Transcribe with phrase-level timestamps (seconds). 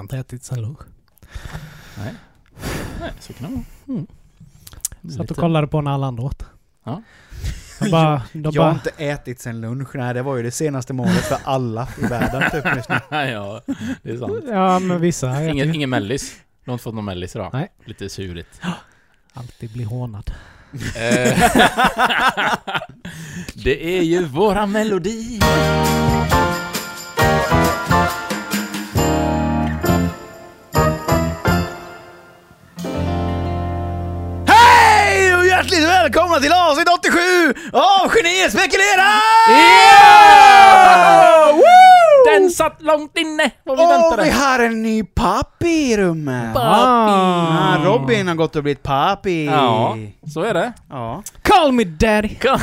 [0.00, 0.78] har inte ätit sen lunch.
[1.98, 2.14] Nej.
[3.00, 3.64] Nej, så kan det vara.
[3.98, 4.06] Mm.
[5.02, 6.44] Satt och Lite- kollade på när alla andra åt.
[6.84, 7.02] Ja.
[7.80, 9.88] De bara, de Jag har bara, inte ätit sen lunch.
[9.94, 12.96] Nej, det var ju det senaste målet för alla i världen typ just nu.
[13.10, 13.60] ja,
[14.02, 14.44] det är sant.
[14.48, 16.36] ja men vissa Ingen, ingen mellis.
[16.64, 17.50] Du har inte fått någon mellis idag?
[17.52, 17.68] Nej.
[17.84, 18.60] Lite surigt.
[19.34, 20.30] alltid blir hånad.
[20.72, 20.80] Eh,
[23.64, 25.40] det är ju våran melodi.
[36.10, 37.18] Välkomna till avsnitt 87
[37.72, 39.20] av Geni spekulerar!
[42.32, 44.22] Den satt långt inne vad vi Och väntade.
[44.22, 46.56] vi har en ny pappi i rummet.
[46.56, 49.46] Ah, Robin har gått och blivit pappi.
[49.46, 49.96] Ja,
[50.34, 50.72] så är det.
[50.90, 51.22] Ja.
[51.42, 52.36] Call me daddy!
[52.42, 52.58] ja,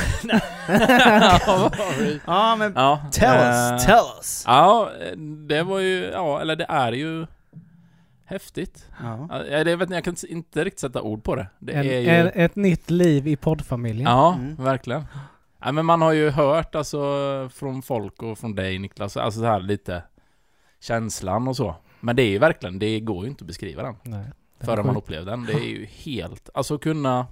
[2.28, 4.44] Ja, men ja, tell eh, us, tell us.
[4.48, 4.90] Ja,
[5.50, 7.28] det var ju, ja, eller det är ju
[8.28, 8.86] häftigt.
[9.04, 9.28] Ja.
[9.32, 11.48] Ja, Jag, vet, inte, jag kan inte riktigt sätta ord på det.
[11.60, 12.08] Det En, är ju...
[12.08, 14.06] en, ett nytt liv i poddfamiljen.
[14.12, 14.56] Ja, Mm.
[14.56, 15.06] verkligen.
[15.62, 17.00] Ja, men man har ju hört alltså
[17.54, 20.04] från folk och från dig Niklas, alltså så här lite
[20.80, 21.76] känslan och så.
[22.00, 24.26] Men det är ju verkligen, det går ju inte att beskriva den Nej,
[24.60, 25.46] är förrän man upplever den.
[25.46, 27.28] Det är ju helt, alltså kunna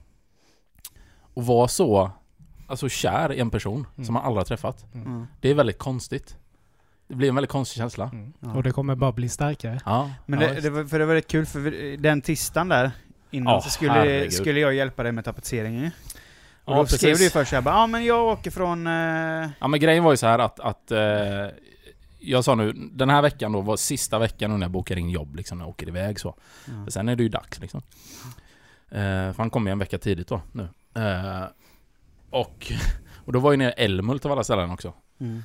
[1.33, 2.11] och vara så,
[2.67, 4.05] alltså kär i en person Mm.
[4.05, 4.85] som man aldrig har träffat.
[4.93, 5.27] Mm.
[5.41, 6.37] Det är väldigt konstigt.
[7.07, 8.09] Det blir en väldigt konstig känsla.
[8.13, 8.33] Mm.
[8.39, 8.53] Ja.
[8.53, 9.79] Och det kommer bara bli starkare.
[9.85, 12.91] Ja, Men ja, det, det var, för det var rätt kul, för den tisdagen där
[13.31, 14.33] innan Ja, så skulle, herregud.
[14.33, 15.87] skulle jag hjälpa dig med tapetseringen ju.
[16.63, 16.99] Och Ja, då precis.
[16.99, 18.87] skrev du ju först såhär ja men jag åker från...
[18.87, 20.99] Eh, Ja men grejen var ju så här att, att eh,
[22.19, 25.35] jag sa nu, den här veckan då var sista veckan när jag bokar in jobb
[25.35, 26.35] liksom, när jag åker iväg så.
[26.65, 26.83] ja.
[26.85, 27.81] För sen är det ju dags liksom.
[28.91, 30.67] Eh, för han kommer ju en vecka tidigt då, nu.
[30.95, 31.43] Eh,
[32.29, 32.71] och,
[33.25, 34.93] och då var ju nere i Älmhult av alla ställen också.
[35.19, 35.43] Mm.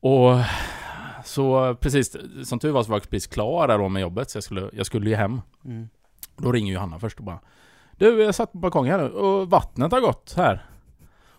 [0.00, 0.36] Och
[1.24, 4.36] så precis, som tur var så var jag precis klar där då med jobbet, så
[4.36, 5.40] jag skulle, jag skulle ju hem.
[5.64, 5.88] Mm.
[6.36, 7.38] Då ringer ju Hanna först och bara
[7.96, 10.64] Du, jag satt på balkongen här nu och vattnet har gått här.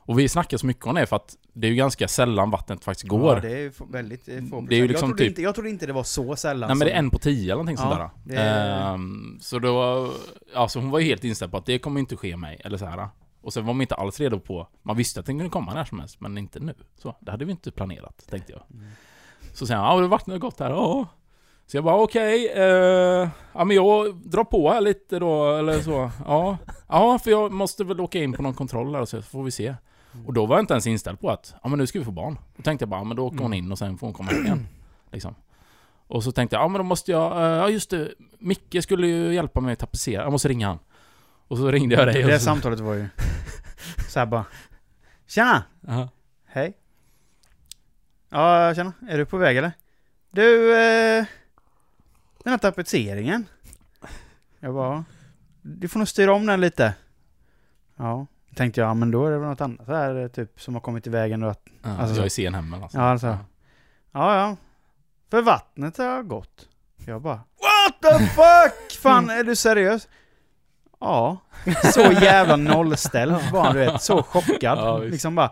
[0.03, 2.83] Och vi snackar så mycket om det för att det är ju ganska sällan vattnet
[2.83, 3.35] faktiskt går.
[3.35, 4.71] Ja, det är väldigt eh, få Det är procent.
[4.71, 6.67] ju liksom jag, trodde typ- inte, jag trodde inte det var så sällan.
[6.67, 8.35] Nej men det är en på tio eller någonting Ja, sånt där.
[8.35, 10.09] det är- Ehm, så då,
[10.55, 12.85] alltså hon var ju helt inställd på att det kommer inte ske mig, eller så
[12.85, 13.07] här.
[13.41, 15.85] Och sen var man inte alls redo på, man visste att den kunde komma när
[15.85, 16.74] som helst, men inte nu.
[16.97, 18.62] Så, det hade vi inte planerat, tänkte jag.
[18.74, 18.91] Mm.
[19.53, 21.07] Så säger han, ja vattnet har gått här, ja.
[21.68, 26.12] Så jag bara okej, eh, ja men jag drar på här lite då, eller så.
[26.25, 26.57] Ja,
[26.88, 29.75] ja för jag måste väl åka in på någon kontroll där så får vi se.
[30.25, 32.12] Och då var jag inte ens inställd på att, ja men nu ska vi få
[32.12, 32.40] barn.
[32.56, 34.31] Då tänkte jag bara, ja, men då åker hon in och sen får hon komma
[34.31, 34.68] hem igen.
[35.12, 35.35] Liksom.
[36.07, 39.07] Och så tänkte jag, ja men då måste jag, eh, ja just det, Micke skulle
[39.07, 40.80] ju hjälpa mig att tapetsera, jag måste ringa han.
[41.51, 43.07] Och så ringde jag dig Det och så, samtalet var ju
[44.09, 44.45] såhär bara...
[45.28, 45.63] Tjena!
[45.88, 46.09] Ja.
[46.45, 46.78] Hej.
[48.29, 48.94] Ja, tjena.
[49.09, 49.72] Är du på väg eller?
[50.29, 51.25] Du, eh,
[52.44, 53.45] den här tapetseringen.
[54.59, 55.06] Jag bara,
[55.62, 56.94] du får nog styra om den lite.
[57.95, 60.81] Ja, tänkte jag, ja, men då är det väl något annat här, typ som har
[60.81, 62.19] kommit i vägen då att, Ja, Alltså så.
[62.19, 62.97] jag är sen hemma alltså.
[62.97, 63.28] Ja, alltså.
[64.12, 64.57] ja ja.
[65.29, 66.68] För vattnet har gått.
[67.06, 69.01] Jag bara, what the fuck?
[69.01, 70.07] Fan, är du seriös?
[71.01, 71.38] Ja.
[71.94, 74.01] Så jävla nollställd var han, du vet.
[74.01, 74.78] Så chockad.
[74.78, 75.51] Ja, liksom bara,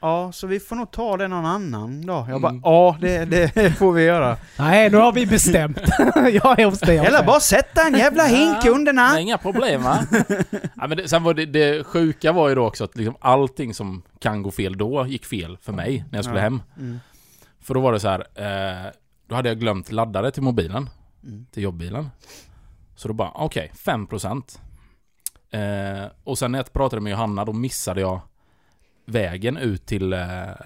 [0.00, 2.30] ja, så vi får nog ta det någon annan dag.
[2.30, 2.62] Jag bara, Mm.
[2.64, 4.36] ja, det, det får vi göra.
[4.58, 5.78] Nej, nu har vi bestämt.
[6.32, 6.98] jag är hos dig.
[6.98, 9.18] Eller bara sätta en jävla hink Ja, under det är den.
[9.22, 9.98] inga problem va?
[10.74, 13.74] ja, men det, sen var det, det sjuka var ju då också att liksom allting
[13.74, 16.44] som kan gå fel då gick fel för mig när jag skulle Ja.
[16.44, 16.62] hem.
[16.78, 17.00] Mm.
[17.62, 18.90] För då var det så här, eh,
[19.28, 20.90] då hade jag glömt laddare till mobilen,
[21.24, 21.46] Mm.
[21.52, 22.10] till jobbbilen.
[22.96, 24.60] Så då bara, okej, 5%.
[25.50, 28.20] Eh, och sen när jag pratade med Johanna, då missade jag
[29.04, 30.56] vägen ut till eh, eh,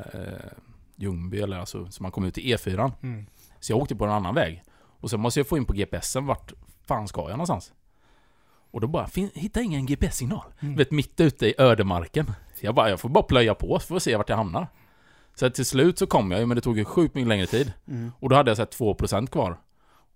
[0.97, 2.93] Ljungby, eller alltså, så man kom ut till E4.
[3.03, 3.27] Mm.
[3.61, 4.63] Så jag åkte på en annan väg.
[5.01, 6.53] Och sen måste jag få in på GPSen, vart
[6.87, 7.73] fan ska jag någonstans?
[8.71, 10.45] Och då bara, hitta ingen GPS-signal.
[10.61, 10.77] Mm.
[10.77, 12.27] Vet, mitt ute i ödemarken.
[12.27, 14.69] Så jag bara, jag får bara plöja på, så får vi se vart jag hamnar.
[15.35, 17.73] Så till slut så kom jag ju, men det tog ju sjukt mycket längre tid.
[17.89, 18.13] Mm.
[18.21, 19.59] Och då hade jag så här 2% kvar.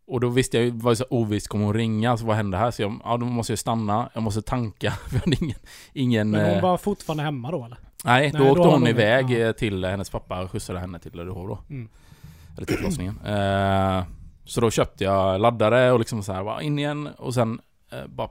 [0.09, 2.17] Och då visste jag ju, var så ovisst, kommer hon ringa?
[2.17, 2.71] Så vad hände här?
[2.71, 4.91] Så jag, ja då måste jag stanna, jag måste tanka.
[5.09, 5.59] För jag ingen,
[5.93, 7.79] ingen Men hon eh, var fortfarande hemma då eller?
[8.05, 9.39] nej, då Nej, åkte då hon iväg ja.
[9.39, 11.59] eh, till hennes pappa och skjutsade henne till Löddeholm då.
[11.71, 11.89] Mm.
[12.57, 13.19] Eller till förlossningen.
[13.27, 14.05] Eh,
[14.45, 17.61] så då köpte jag laddare och liksom så här, bara in igen och sen
[17.93, 18.29] eh, bara...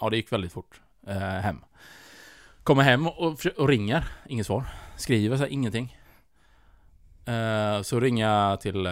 [0.00, 0.80] Ja, det gick väldigt fort.
[1.06, 1.60] Eh, hem.
[2.62, 4.04] Kommer hem och, och ringer.
[4.28, 4.64] Inget svar.
[4.96, 5.96] Skriver så här, ingenting.
[7.24, 8.88] Eh, så ringer jag till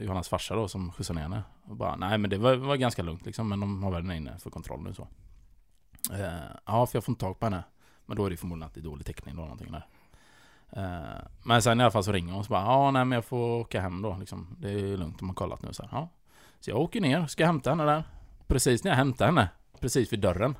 [0.00, 1.42] Johannas farsa då som skjutsade ner henne.
[1.70, 4.16] Och bara, nej men det var, var ganska lugnt liksom, men de har väl den
[4.16, 5.08] inne för kontroll nu så.
[6.12, 7.62] Eh, ja, för jag får inte tag på henne.
[8.06, 9.86] Men då är det förmodligen att det är dålig täckning eller någonting där.
[10.70, 13.16] Eh, men sen i alla fall så ringer hon och så bara, ja nej men
[13.16, 14.56] jag får åka hem då liksom.
[14.58, 15.90] Det är lugnt, de har kollat nu så här.
[15.92, 16.08] Ja.
[16.60, 18.04] Så jag åker ner, ska hämta henne där.
[18.46, 19.48] Precis när jag hämtar henne,
[19.80, 20.58] precis vid dörren.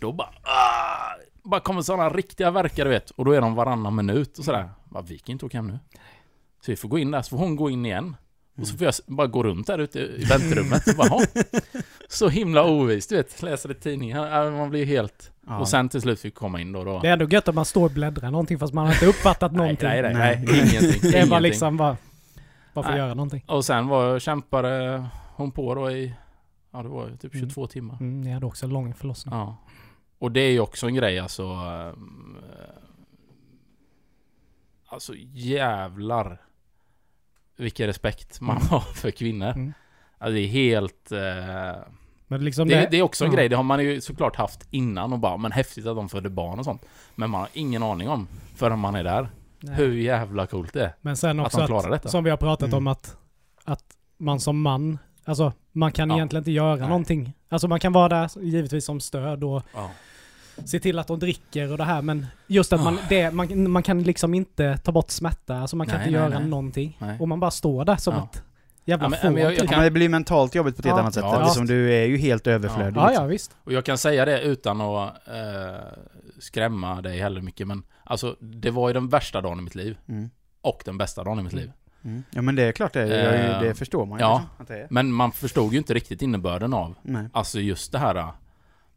[0.00, 0.28] Då bara...
[0.28, 1.00] Aah!
[1.42, 3.10] bara kommer sådana riktiga verkar du vet.
[3.10, 4.70] Och då är de varannan minut och sådär.
[4.84, 5.78] Bara, vi kan inte åka hem nu.
[6.60, 8.16] Så vi får gå in där, så får hon gå in igen.
[8.60, 11.20] Och så får jag bara gå runt där ute i väntrummet och bara, "Ha."
[12.08, 13.42] Så himla ovist, du vet.
[13.42, 14.16] Läser i tidningen.
[14.56, 15.32] Man blir helt...
[15.46, 15.58] Ja.
[15.58, 16.84] Och sen till slut fick vi komma in då.
[16.84, 16.98] då.
[17.00, 19.52] Det är ändå gött att man står och bläddrar någonting fast man har inte uppfattat
[19.56, 19.88] någonting.
[19.88, 20.44] Nej, nej, Nej.
[20.46, 21.00] nej, ingenting.
[21.10, 21.40] Det ingenting.
[21.40, 21.96] liksom bara...
[22.74, 23.44] Bara för att göra någonting.
[23.46, 25.04] Och sen var, kämpade
[25.36, 26.14] hon på då i...
[26.72, 27.48] Ja, det var ju typ Mm.
[27.48, 27.96] 22 timmar.
[28.00, 29.34] Mm, ni hade också en lång förlossning.
[29.34, 29.56] Ja.
[30.18, 31.42] Och det är ju också en grej alltså...
[31.42, 31.92] eh,
[34.86, 36.40] Alltså jävlar
[37.60, 38.68] vilken respekt man Mm.
[38.68, 39.46] har för kvinnor.
[39.50, 39.72] Mm.
[40.18, 41.12] Alltså det är helt...
[41.12, 41.82] eh,
[42.26, 42.88] Men liksom det, det...
[42.90, 43.36] det är också en ja.
[43.36, 46.28] grej, det har man ju såklart haft innan och bara men häftigt att de födde
[46.30, 46.82] barn och sånt.
[47.14, 49.28] Men man har ingen aning om förrän man är där.
[49.60, 49.74] nej.
[49.74, 50.94] Hur jävla coolt det är.
[51.00, 52.08] Men sen att också de att, klarar detta.
[52.08, 52.76] som vi har pratat Mm.
[52.78, 53.16] om att,
[53.64, 53.84] att
[54.18, 56.16] man som man, alltså man kan Ja.
[56.16, 56.88] egentligen inte göra Nej.
[56.88, 57.32] någonting.
[57.48, 59.90] Alltså man kan vara där givetvis som stöd och Ja.
[60.64, 63.06] Se till att de dricker och det här men just att man, Ah.
[63.08, 66.28] det, man, man kan liksom inte ta bort smärta, alltså man kan Nej, inte nej,
[66.30, 66.48] göra nej.
[66.48, 66.96] någonting.
[67.00, 67.16] Nej.
[67.20, 68.28] Och man bara står där som Ja.
[68.32, 68.42] ett
[68.84, 69.64] jävla Ja, men- men jag- jag typ.
[69.64, 71.00] Ja, kan- men det blir mentalt jobbigt på ett Ja.
[71.00, 71.24] annat sätt.
[71.24, 72.96] Ja, eftersom du är ju helt överflödig.
[72.96, 73.24] ja, liksom.
[73.24, 73.56] ja, visst.
[73.64, 75.34] Och jag kan säga det utan att eh,
[76.38, 79.98] skrämma dig heller mycket men Alltså det var ju den värsta dagen i mitt liv
[80.08, 80.30] Mm.
[80.62, 81.62] Och den bästa dagen i mitt Mm.
[81.64, 81.72] liv
[82.04, 82.22] Mm.
[82.30, 83.62] Ja men det är klart det, är.
[83.62, 84.24] Det förstår man ju.
[84.24, 84.34] Ja.
[84.38, 84.86] liksom, att det är.
[84.90, 87.28] Men man förstod ju inte riktigt innebörden av Nej.
[87.32, 88.26] Alltså just det här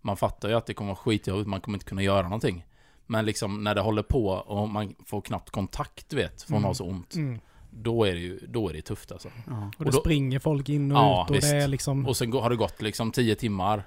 [0.06, 2.66] Man fattar ju att det kommer vara skitjobbigt, man kommer inte kunna göra någonting
[3.06, 6.58] Men liksom när det håller på och man får knappt kontakt du vet, för hon
[6.58, 6.68] Mm.
[6.68, 7.40] har så ont Mm.
[7.76, 9.72] Då är det ju, då är det tufft alltså Ja.
[9.78, 11.52] Och det då- springer folk in och Ja, ut och visst.
[11.52, 12.06] det är liksom...
[12.08, 13.84] Och sen går- har det gått liksom 10 timmar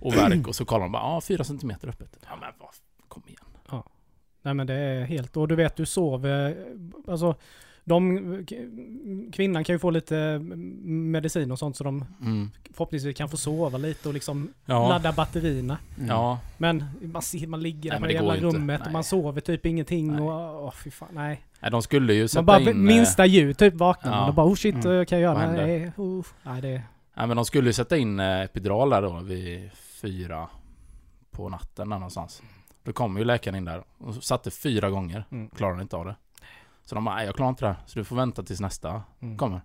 [0.00, 2.68] Och värk och så kollar de bara, ja ah, 4 centimeter öppet Ja men vad,
[3.08, 3.82] kom igen
[4.42, 5.36] Nej men det är helt...
[5.36, 6.66] Och du vet, du sover...
[7.08, 7.34] Alltså,
[7.84, 8.46] de...
[9.32, 10.38] Kvinnan kan ju få lite
[10.84, 12.50] medicin och sånt så de mm.
[12.70, 15.78] förhoppningsvis kan få sova lite och liksom Ja, ladda batterierna.
[15.96, 16.08] Mm.
[16.08, 18.92] ja Men man, ser, man ligger Nej, där men i det jävla rummet och Nej.
[18.92, 20.20] man sover typ ingenting Nej.
[20.20, 20.64] och...
[20.64, 21.44] Åh fy fan, nej.
[21.60, 22.84] Nej, de skulle ju sätta Man bara, in...
[22.84, 24.28] minsta ljud typ vaknar man ja.
[24.28, 25.06] och bara oh shit, Mm.
[25.06, 25.52] kan jag göra?
[25.52, 26.82] Nej, oh, nej det...
[27.16, 30.48] Nej men de skulle ju sätta in eh, epidural där då vid fyra
[31.30, 32.42] på natten där någonstans.
[32.82, 35.24] Då kom ju läkaren in där och satte fyra gånger.
[35.30, 35.48] Mm.
[35.48, 36.16] Klarade inte av det.
[36.84, 37.76] Så de bara, nej jag klarar inte det här.
[37.86, 39.38] Så du får vänta tills nästa Mm.
[39.38, 39.60] kommer.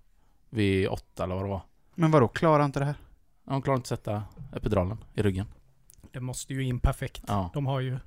[0.50, 1.62] Vid åtta eller vad det var.
[1.96, 2.96] Men vadå, klarar inte det här?
[3.48, 4.24] Ja, Hon klarade inte att sätta
[4.56, 5.46] epiduralen i ryggen.
[6.12, 7.24] Det måste ju in perfekt.
[7.28, 7.50] Ja.
[7.54, 7.98] De har ju...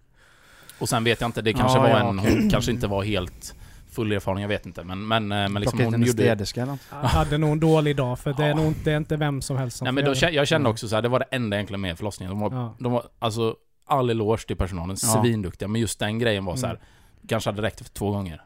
[0.81, 2.41] Och sen vet jag inte, det kanske Ja, var ja, en, okej.
[2.41, 3.55] hon kanske inte var helt
[3.91, 4.85] full erfaren, jag vet inte.
[4.85, 6.13] Men, men, eh, men liksom Plocka hon en gjorde...
[6.23, 6.79] städerska eller?
[6.91, 8.55] Jag hade nog en dålig dag för det är Ja.
[8.55, 10.89] nog inte, det är inte vem som helst som Nej men då, jag kände också
[10.89, 12.31] så här, det var det enda egentligen med förlossningen.
[12.31, 12.75] De var, Ja.
[12.79, 13.57] de var alltså
[13.87, 15.09] all eloge till personalen, Ja.
[15.23, 15.69] svinduktiga.
[15.69, 16.87] Men just den grejen var så här, Mm.
[17.29, 18.43] kanske hade räckt för två gånger.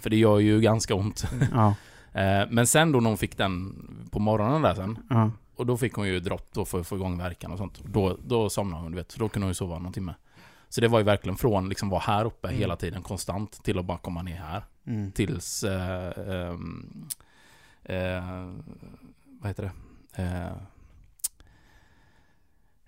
[0.00, 1.24] För det gör ju ganska ont.
[1.52, 1.74] Ja.
[2.12, 3.74] Eh, men sen då när hon fick den
[4.10, 5.30] på morgonen där sen, ja.
[5.56, 7.80] och då fick hon ju dropp då för att få igång verkan och sånt.
[7.84, 9.12] Då, då somnade hon, du vet.
[9.12, 10.14] Så då kunde hon ju sova någon timme.
[10.68, 12.60] Så det var ju verkligen från liksom vara här uppe Mm.
[12.60, 14.64] hela tiden konstant till att bara komma ner här.
[14.86, 15.12] Mm.
[15.12, 15.64] Tills...
[15.64, 17.06] Eh, ehm,
[17.84, 18.50] eh,
[19.40, 19.72] vad heter det?
[20.22, 20.52] Eh,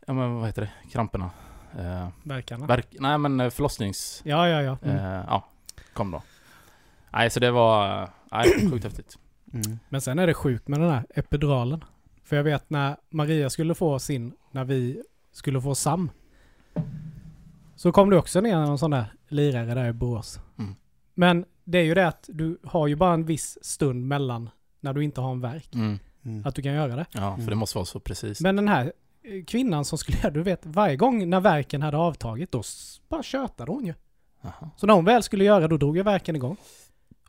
[0.06, 0.90] ja men vad heter det?
[0.90, 1.30] Kramperna.
[1.78, 2.66] Eh, Verkarna.
[2.66, 4.22] verk, nej men eh, förlossnings...
[4.24, 4.78] Ja, ja, ja.
[4.82, 4.96] Mm.
[4.96, 5.44] Eh, ja,
[5.92, 6.22] kom då.
[7.12, 8.08] Nej så det var...
[8.32, 9.18] Nej, sjukt häftigt.
[9.52, 9.78] Mm.
[9.88, 11.84] Men sen är det sjukt med den här epiduralen.
[12.24, 15.02] För jag vet när Maria skulle få sin, när vi
[15.32, 16.10] skulle få Sam.
[17.76, 20.40] Så kom det också ner någon sån där lirare där i Borås.
[20.58, 20.74] Mm.
[21.14, 24.50] Men det är ju det att du har ju bara en viss stund mellan
[24.80, 25.74] när du inte har en verk.
[25.74, 25.98] Mm.
[26.24, 26.46] Mm.
[26.46, 27.06] Att du kan göra det.
[27.12, 27.46] Ja, för Mm.
[27.46, 28.40] det måste vara så precis.
[28.40, 28.92] Men den här
[29.22, 32.62] eh, kvinnan som skulle göra, du vet, varje gång när verken hade avtagit, då
[33.08, 33.94] bara tjötade hon ju.
[34.40, 34.70] Jaha.
[34.76, 36.56] Så när hon väl skulle göra, då drog ju verken igång.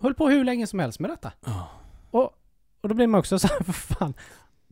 [0.04, 1.32] Höll på hur länge som helst med detta.
[1.46, 1.70] Ja.
[2.82, 4.14] Och då blir man också så här, för fan.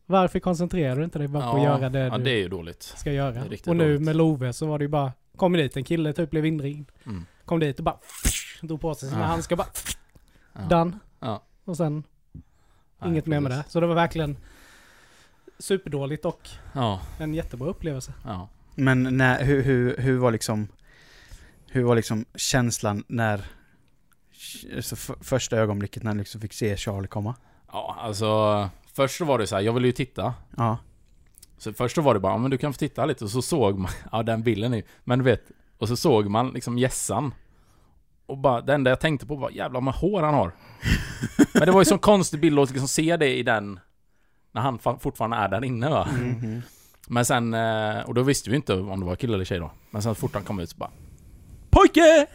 [0.05, 2.47] Varför koncentrerar du inte dig bara på att göra det ja, du det är ju
[2.49, 2.83] dåligt.
[2.83, 3.39] ska det göra?
[3.39, 4.01] är riktigt Och nu dåligt.
[4.01, 6.91] med Love så var det ju bara, kom dit en kille typ blev inringd.
[7.05, 7.25] Mm.
[7.45, 7.97] Kom dit och bara
[8.61, 9.27] drog på sig sina Ja.
[9.27, 9.67] handskar bara
[10.53, 10.61] Ja.
[10.69, 10.99] done.
[11.19, 11.43] Ja.
[11.65, 12.03] Och sen
[13.01, 13.63] Nej, inget mer med det.
[13.67, 14.37] Så det var verkligen
[15.59, 18.13] superdåligt och Ja, en jättebra upplevelse.
[18.25, 18.49] ja.
[18.75, 20.67] Men när, hur, hur, hur var liksom
[21.67, 23.45] Hur var liksom känslan när
[24.75, 27.35] alltså för, Första ögonblicket när du liksom fick se Charlie komma?
[27.71, 28.69] Ja, alltså...
[28.93, 30.33] Först så var det så här, jag ville ju titta.
[30.57, 30.77] Ja.
[31.57, 33.23] Så först så var det bara, "Ja, men du kan få titta lite.
[33.23, 34.83] Och så såg man, ja den bilden är ju...
[35.03, 35.43] Men du vet,
[35.77, 37.33] och så såg man liksom gässan.
[38.25, 40.51] Och bara, det enda jag tänkte på var, jävlar vad hår han har.
[41.53, 43.79] men det var ju sån konstig bild att liksom se det i den...
[44.51, 46.07] När han fa- fortfarande är där inne va.
[46.19, 46.61] Mhm.
[47.07, 49.71] Men sen, eh, och då visste vi inte om det var kille eller tjej då.
[49.91, 50.89] Men sen så fort han kom ut så bara
[51.71, 52.27] Pojke!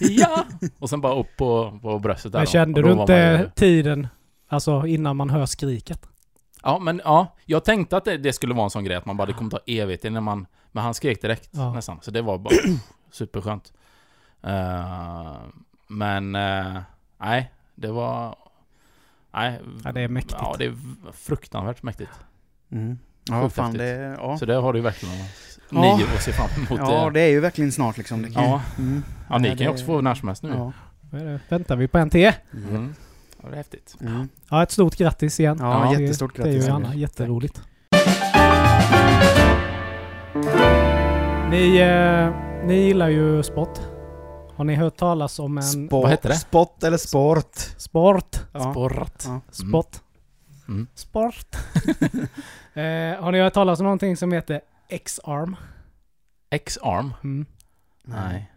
[0.00, 0.44] ja!
[0.78, 4.08] Och sen bara upp på, på bröstet där Men kände då du inte man tiden,
[4.48, 6.06] alltså innan man hör skriket?
[6.62, 7.36] Ja, men ja.
[7.44, 9.50] Jag tänkte att det, det skulle vara en sån grej att man bara, det kommer
[9.50, 10.46] ta evigt innan man...
[10.72, 11.72] Men han skrek direkt Ja.
[11.74, 11.98] nästan.
[12.02, 12.54] Så det var bara
[13.10, 13.72] superskönt.
[14.42, 15.34] Eh,
[15.86, 16.34] men...
[16.34, 16.80] eh,
[17.18, 18.36] nej, det var...
[19.32, 19.60] Nej.
[19.84, 20.36] Ja, det är mäktigt.
[20.40, 20.74] Ja, det är
[21.12, 22.10] fruktansvärt mäktigt.
[22.70, 22.98] Mm.
[23.28, 23.78] Ja, Sjukt fan häftigt.
[23.80, 24.16] det...
[24.20, 24.38] Ja.
[24.38, 25.14] Så det har du verkligen
[25.70, 25.96] Ja.
[25.96, 26.80] nio att se fram emot.
[26.90, 27.10] ja, det.
[27.10, 28.22] det är ju verkligen snart liksom.
[28.22, 28.60] Det kan, Ja.
[28.78, 29.02] Mm.
[29.30, 30.48] ja, ni kan ju det- också få när som helst nu.
[30.50, 30.72] Ja.
[31.18, 31.40] Det?
[31.48, 32.32] Väntar vi på en till?
[32.52, 32.94] Mm.
[33.42, 33.96] Ja, det är häftigt.
[34.00, 34.28] Mm.
[34.50, 35.58] Ja, ett stort grattis igen.
[35.60, 36.68] Ja, Det- jättestort Det är grattis.
[36.68, 37.60] ju Anna, jätteroligt.
[41.50, 42.30] Ni, eh,
[42.66, 43.78] ni gillar ju sport.
[44.56, 46.34] Har ni hört talas om en Sport, Vad heter det?
[46.34, 47.56] Sport eller sport?
[47.76, 48.36] sport?
[48.52, 48.60] Ja.
[48.72, 49.24] Sporrat.
[49.28, 49.40] Ja.
[49.50, 49.96] Sport.
[50.68, 50.86] Mm.
[50.94, 51.46] Sport.
[52.74, 55.56] eh, har ni hört talas om någonting som heter X-arm?
[56.50, 57.14] X-arm?
[57.24, 57.46] Mm.
[58.04, 58.50] Nej.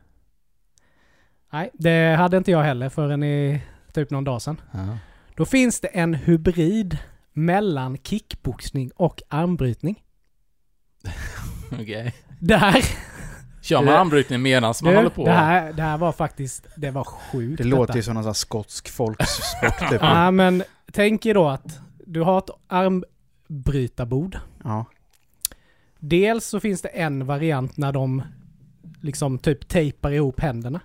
[1.52, 3.62] Nej, det hade inte jag heller förrän i
[3.94, 4.62] typ någon dag sedan.
[4.72, 4.98] Ja.
[5.36, 6.98] Då finns det en hybrid
[7.34, 10.04] mellan kickboxning och armbrytning.
[11.72, 12.16] Okej.
[12.40, 12.86] Där!
[13.62, 15.26] Kör man armbrytning medan man Du, håller på?
[15.26, 18.30] det, här, det här var faktiskt, det var sjukt Det låter ju som någon sån
[18.30, 19.92] här skotsk folksport typ.
[20.02, 24.40] Ja, men tänk er då att du har ett armbrytarbord.
[24.64, 24.86] Ja.
[26.00, 28.24] Dels så finns det en variant när de
[29.02, 30.80] liksom typ tejpar ihop händerna.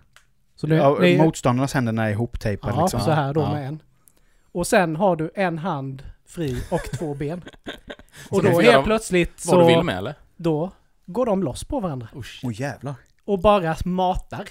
[0.54, 3.00] Så det, ja, det är, motståndarnas händer är ihoptejpade ja, liksom.
[3.00, 3.52] så här då Ja.
[3.52, 3.82] med en.
[4.52, 7.42] Och sen har du en hand fri och två ben.
[8.28, 10.14] Så Och då helt plötsligt Vad du vill så med eller?
[10.36, 10.70] då
[11.06, 12.08] går de loss på varandra.
[12.42, 12.94] Åh jävlar.
[13.24, 14.48] Och bara matar.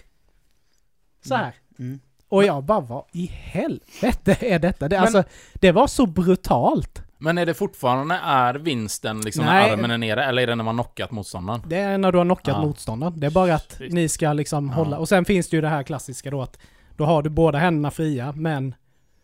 [1.25, 1.53] Så här.
[1.80, 2.00] Mm.
[2.30, 4.89] Och jag bara, vad i helvete är detta?
[4.89, 7.03] Det, Men- alltså, det var så brutalt.
[7.22, 9.63] Men är det fortfarande, är vinsten liksom Nej.
[9.68, 11.62] när armen är nere, eller är det när man knockat motståndaren?
[11.68, 12.62] Det är när du har knockat Ja.
[12.62, 13.20] motståndaren.
[13.20, 13.94] Det är bara att Shit.
[13.94, 14.74] ni ska liksom Ja.
[14.74, 14.98] hålla.
[14.98, 16.58] Och sen finns det ju det här klassiska då att
[16.98, 18.75] då har du båda händerna fria, men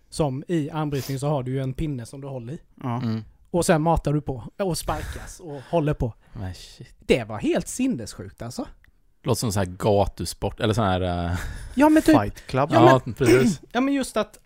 [0.09, 2.59] som i armbrytning så har du ju en pinne som du håller i.
[2.83, 3.01] Ja.
[3.01, 3.23] Mm.
[3.51, 6.13] Och sen matar du på och sparkas och håller på.
[6.33, 6.95] Men shit.
[6.99, 8.65] Det var helt sinnessjukt alltså.
[9.23, 11.01] Låter som så här gatusport, eller sån här...
[11.31, 11.37] eh,
[11.75, 12.69] Ja men typ, Fight Club.
[12.73, 13.61] ja, precis.
[13.71, 14.37] ja men just att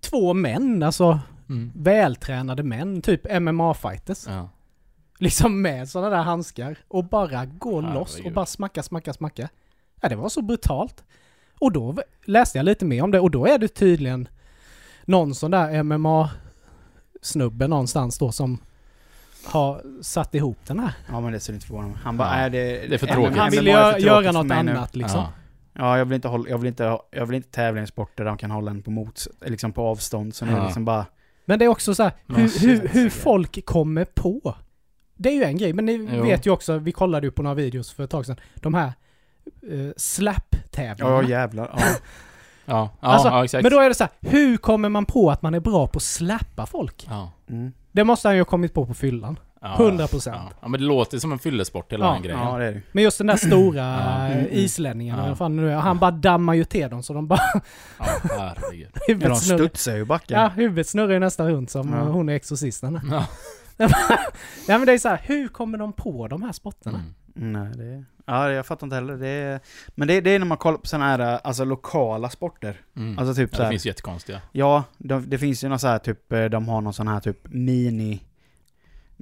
[0.00, 1.72] två män, alltså Mm.
[1.74, 4.24] vältränade män, typ MMA-fighters.
[4.28, 4.48] Ja.
[5.18, 7.94] Liksom med sådana där handskar och bara gå Herregud.
[7.94, 9.48] loss och bara smacka, smacka, smacka.
[10.00, 11.04] Ja, det var så brutalt.
[11.58, 14.28] Och då läste jag lite mer om det och då är det tydligen
[15.04, 18.58] någon sån där MMA-snubbe någonstans då som
[19.46, 20.92] har satt ihop den här.
[21.08, 22.36] Ja men det ser inte förvånande Han bara, Ja.
[22.36, 23.36] nej det, Det är för tråkigt.
[23.38, 25.20] Han ville är för göra, något mig annat liksom.
[25.20, 25.32] Ja.
[25.74, 28.16] Ja, jag vill inte hålla, jag vill inte, jag vill inte tävla i en sport
[28.16, 30.34] där de kan hålla en på mot, liksom på avstånd.
[30.34, 30.66] Så nu är det Ja.
[30.66, 31.06] liksom bara,
[31.44, 34.54] Men det är också så här, hur, hur, hur folk kommer på.
[35.14, 36.22] Det är ju en grej, men ni Jo.
[36.24, 38.92] vet ju också, vi kollade ju på några videos för ett tag sedan, de här
[39.72, 41.22] uh, slap-tävlingarna.
[41.22, 41.70] ja jävlar.
[41.76, 41.82] Ja.
[42.64, 43.62] Ja, ja, Alltså, ja exakt.
[43.62, 45.96] Men då är det så här, hur kommer man på att man är bra på
[45.96, 47.06] att slappa folk?
[47.10, 47.32] Ja.
[47.48, 47.72] Mm.
[47.92, 49.38] Det måste han ju ha kommit på på fyllan.
[49.64, 50.22] Ja, 100%.
[50.34, 50.50] Ja.
[50.60, 52.12] ja, men det låter som en fyllesport hela Ja.
[52.12, 52.38] den grejen.
[52.40, 54.26] ja det är det Men just den där stora Ja.
[54.26, 54.46] eh, Mm, mm.
[54.52, 55.34] islänningen, Ja.
[55.36, 57.40] fan det nu är, han bara dammar ju till dem så de bara...
[57.98, 58.04] Ja,
[58.38, 58.88] herregud.
[59.08, 60.40] Ja, de studsar ju backen.
[60.40, 61.98] ja, huvudet snurrar ju nästan runt som Ja.
[61.98, 63.00] eh, hon är exorcisten.
[63.10, 63.26] Ja.
[64.68, 67.02] ja men det är så här, hur kommer de på de här sporterna?
[67.36, 67.52] Mm.
[67.52, 69.16] Nej, det Ja, jag fattar inte heller.
[69.16, 69.60] Det är,
[69.94, 72.80] men det, det är när man kollar på sådana här, alltså lokala sporter.
[72.96, 73.18] Mm.
[73.18, 74.40] Alltså typ ja, så det här, finns jättekonstiga.
[74.52, 77.20] Ja, de, det finns ju någon så här typ, eh, de har någon sån här
[77.20, 78.22] typ mini,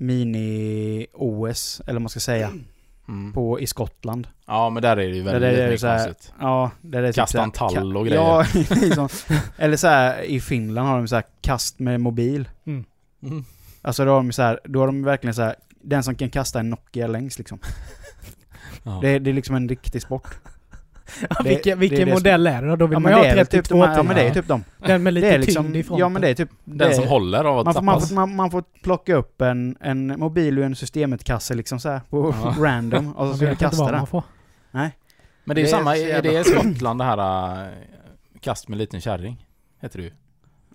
[0.00, 2.50] mini-OS, eller vad man ska säga,
[3.08, 3.32] Mm.
[3.32, 4.28] på, i Skottland.
[4.46, 6.32] Ja, men där är det ju Där väldigt är det mycket så här- konstigt.
[6.40, 8.20] Ja, där det är typ Kasta så här- en tall och grejer.
[8.22, 9.08] Ja, liksom.
[9.56, 12.48] Eller så här i Finland har de så här kast med mobil.
[12.66, 12.84] Mm.
[13.82, 16.30] Alltså då har de så här, då har de verkligen så här, den som kan
[16.30, 17.58] kasta en Nokia längst liksom.
[18.82, 18.98] Ja.
[19.02, 20.28] Det, det är liksom en riktig sport.
[21.30, 22.76] Ja, Det- vilken det är vilken det modell är det då?
[22.76, 24.22] Då vill Ja man ju det ha är väl 32 typ de ja men det
[24.22, 24.64] är typ dem.
[24.78, 25.98] Den med lite det är tyngd liksom, i fronten.
[26.00, 26.50] ja men det är typ...
[26.64, 29.14] Den det som är, håller av att man, får, man, får, man, man får plocka
[29.14, 32.54] upp en, en mobil ur en systemetkasse liksom så här på Ja.
[32.58, 34.06] random och så ska du kasta den.
[34.06, 34.22] får.
[34.72, 34.90] Men
[35.44, 37.68] det är ju är samma, är det i Skottland det här äh,
[38.40, 39.46] kast med liten kärring?
[39.80, 40.12] Heter det ju.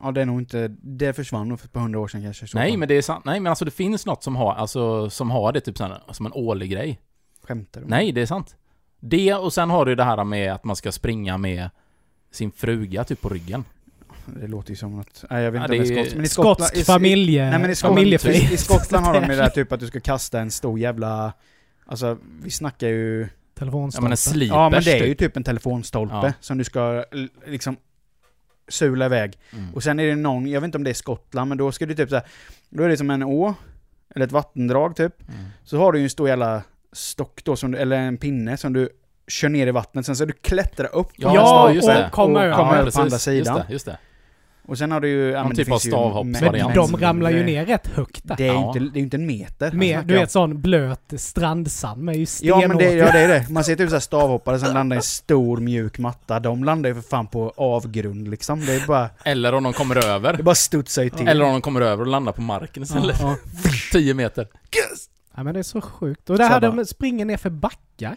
[0.02, 2.46] Ja det är nog inte, det försvann nog för ett par hundra år sedan kanske.
[2.54, 2.80] Nej fall.
[2.80, 3.26] men det är sant.
[3.26, 6.26] Nej men alltså det finns något som har, alltså, som har det typ såhär, som
[6.26, 7.00] en årlig grej.
[7.48, 7.88] Skämtar du?
[7.88, 8.56] Nej, det är sant.
[9.10, 11.70] Det och sen har du det här med att man ska springa med
[12.32, 13.64] sin fruga typ på ryggen.
[14.26, 15.24] Det låter ju som något...
[15.30, 16.58] Nej jag vet Ja, inte om det är är skotsk, men i Skottland...
[16.58, 17.50] Skotsk i- familje...
[17.50, 19.88] Nej men i Skottland, i, i Skottland har de ju det där typ att du
[19.88, 21.34] ska kasta en stor jävla...
[21.86, 23.22] Alltså vi snackar ju...
[23.22, 24.04] Ja Telefonstolpe.
[24.04, 25.08] men en slipers Ja men det är typ.
[25.10, 26.34] ju typ en telefonstolpe Ja.
[26.40, 27.04] som du ska
[27.48, 27.78] liksom
[28.68, 29.38] sula iväg.
[29.54, 29.74] Mm.
[29.76, 31.86] Och sen är det någon, jag vet inte om det är Skottland, men då ska
[31.86, 32.26] du typ så här,
[32.70, 33.54] Då är det som en å,
[34.16, 35.22] eller ett vattendrag typ.
[35.30, 35.46] Mm.
[35.64, 36.64] Så har du ju en stor jävla
[36.96, 38.90] stock då, som du, eller en pinne som du
[39.28, 40.06] kör ner i vattnet.
[40.06, 42.96] Sen ska du klättra upp på Ja, här och komma Ja, över precis.
[42.96, 43.38] på andra sidan.
[43.58, 43.98] Just det, just det.
[44.68, 45.30] Och sen har du ju...
[45.32, 46.76] ja, Någon men det typ av stavhoppsvariant.
[46.76, 48.36] Men de ramlar ju ner rätt högt där.
[48.36, 48.68] Det är ju Ja.
[48.68, 49.72] inte, det är inte en meter.
[49.72, 53.14] Med, snackar du vet sån blöt strandsand med ju Ja men det, ja, stenhårt.
[53.14, 53.46] det är det.
[53.50, 56.40] Man ser typ såhär stavhoppare som landar i en stor mjuk matta.
[56.40, 58.66] De landar ju för fan på avgrund liksom.
[58.66, 59.10] Det är bara...
[59.24, 60.34] Eller om de kommer Det över.
[60.34, 61.28] är bara studsar ju till.
[61.28, 63.18] Eller om de kommer över och landar på marken istället.
[63.22, 63.36] Ja.
[63.92, 64.48] 10 meter.
[65.38, 66.30] Ja men det är så sjukt.
[66.30, 68.16] Och här bara- de springer ner för backar.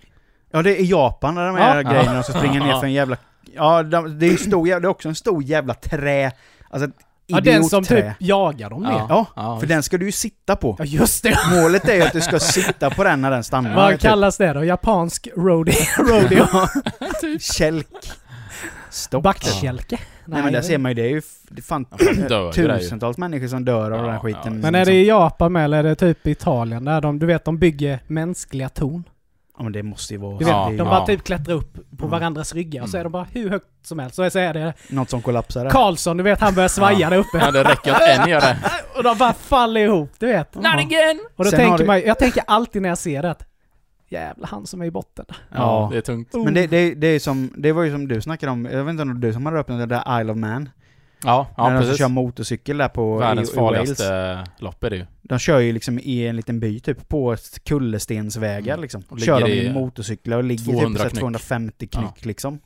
[0.51, 1.91] Ja det är Japan där de här Ja.
[1.91, 3.17] grejerna som springer ner för en jävla...
[3.55, 6.33] Ja de, det är stor det är också en stor jävla trä...
[6.71, 6.95] Alltså ett
[7.27, 8.03] Ja den som idiotträ.
[8.19, 8.91] typ jagar dem ner.
[8.93, 9.07] Ja.
[9.09, 10.77] Ja, Ja, för den ska du ju sitta på.
[10.85, 11.39] just det.
[11.55, 13.75] Målet är ju att du ska sitta på den när den stannar.
[13.77, 14.65] Vad Typ kallas det då?
[14.65, 15.75] Japansk roadie?
[15.99, 16.47] rodeo?
[17.41, 17.87] Kälk.
[18.91, 19.23] Stopp.
[19.23, 19.99] Backkälke?
[20.25, 22.53] Nej men där ser man ju, det är ju f- det är fan Ja, dör
[22.53, 24.43] tusentals människor som dör av Ja, den skiten.
[24.45, 24.51] ja.
[24.51, 27.27] Men är det i Japan med eller är det typ i Italien där de, du
[27.27, 29.05] vet de bygger mänskliga torn?
[29.57, 30.33] Ja men det måste ju vara...
[30.39, 31.07] Du vet, Ja, de bara ja.
[31.07, 32.11] typ klättrar upp på Mm.
[32.11, 34.19] varandras ryggar och så är de bara hur högt som helst.
[34.19, 35.71] Och så är det något som kollapsar.
[35.71, 37.11] Karlsson, du vet han börjar svaja Ja.
[37.11, 37.39] där uppe.
[37.39, 38.57] Ja, det räcker att en gör det.
[38.97, 40.55] Och de bara faller ihop, du vet.
[40.55, 41.21] Not again!
[41.37, 43.43] Och då Sen tänker du- man jag tänker alltid när jag ser det att
[44.09, 45.25] jävla han som är i botten.
[45.29, 45.89] Ja, Ja.
[45.93, 46.29] det är tungt.
[46.35, 48.91] Men det, det, det är som, det var ju som du snackade om, jag vet
[48.91, 50.69] inte om det var du som hade öppnat det där Isle of Man?
[51.25, 51.99] Ja, ja när de precis.
[51.99, 53.79] kör motorcykel där på Världens i, i Wales.
[53.99, 55.07] farligaste lopp är det ju.
[55.23, 58.83] De kör ju liksom i en liten by typ, på ett kullerstensvägar Mm.
[58.83, 59.03] liksom.
[59.09, 61.21] Och Kör de i motorcyklar och ligger 200 typ så här knyck.
[61.21, 62.15] 250 knyck Ja.
[62.23, 62.59] liksom.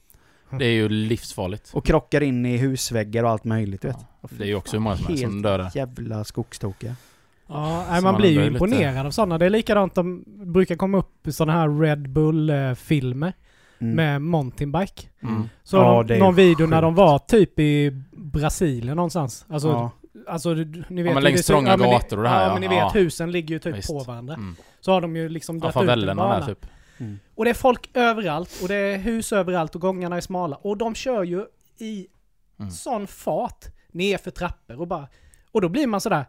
[0.59, 1.71] Det är ju livsfarligt.
[1.75, 3.97] Och krockar in i husväggar och allt möjligt du vet.
[4.23, 4.29] Ja.
[4.31, 5.71] Det är ju också hur många som Helt dör där.
[5.75, 6.97] Jävla skogstokiga.
[7.47, 9.39] Ja, man man blir ju ju lite- imponerad av sådana.
[9.39, 13.33] Det är likadant, de brukar komma upp sådana här Red Bull-filmer
[13.79, 13.95] Mm.
[13.97, 15.03] med mountainbike.
[15.23, 15.49] Mm.
[15.63, 16.99] Så Ja, de, någon video när de sjukt.
[16.99, 19.47] var typ i Brasilien någonstans.
[19.49, 19.91] Alltså, ja.
[20.29, 22.53] alltså ni vet men hur längs trånga gator och det här, Ja, ja.
[22.53, 22.91] men ni vet Ja.
[22.95, 23.89] husen ligger ju typ Visst.
[23.89, 24.35] på varandra.
[24.35, 24.57] Mm.
[24.81, 26.39] Så har de ju liksom Ja, dragit ut en bana.
[26.39, 26.67] där typ.
[26.99, 27.19] Mm.
[27.35, 30.57] Och det är folk överallt och det är hus överallt och gångarna är smala.
[30.57, 31.45] Och de kör ju
[31.79, 32.07] i
[32.59, 32.71] Mm.
[32.71, 35.09] sån fart ner för trappor och bara...
[35.53, 36.25] Och då blir man sådär...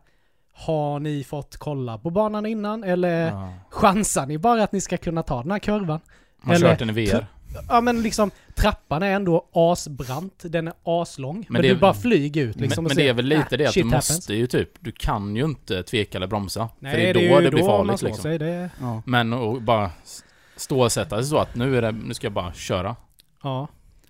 [0.54, 3.54] Har ni fått kolla på banan innan eller Ja.
[3.70, 5.88] chansar ni bara att ni ska kunna ta den här kurvan?
[5.88, 6.00] Man
[6.42, 7.28] har Eller- kört den i VR.
[7.70, 11.46] Ja men liksom trappan är ändå asbrant, den är aslång.
[11.50, 13.26] Men, det du är- bara flyger ut liksom men, och men ser, det är väl
[13.26, 16.18] lite "Ah, det att du shit måste happens." ju typ, du kan ju inte tveka
[16.18, 16.70] eller bromsa.
[16.80, 18.22] Nej, för det är då ju det, blir då farligt liksom.
[18.24, 19.02] Sig, det, Ja.
[19.06, 20.24] Men att bara s-
[20.56, 22.96] stålsätta sig så att nu är det, nu ska jag bara köra.
[23.44, 23.68] ja.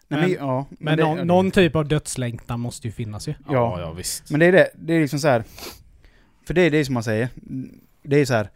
[0.07, 3.33] Nej, Men- men, ja, Men, det- någon, någon typ av dödslängtan måste ju finnas ju.
[3.47, 3.79] Ja, Ja.
[3.81, 4.29] ja visst.
[4.31, 5.43] Men det är det, det är liksom så här.
[6.45, 7.29] För det är det som man säger.
[8.03, 8.49] Det är så här.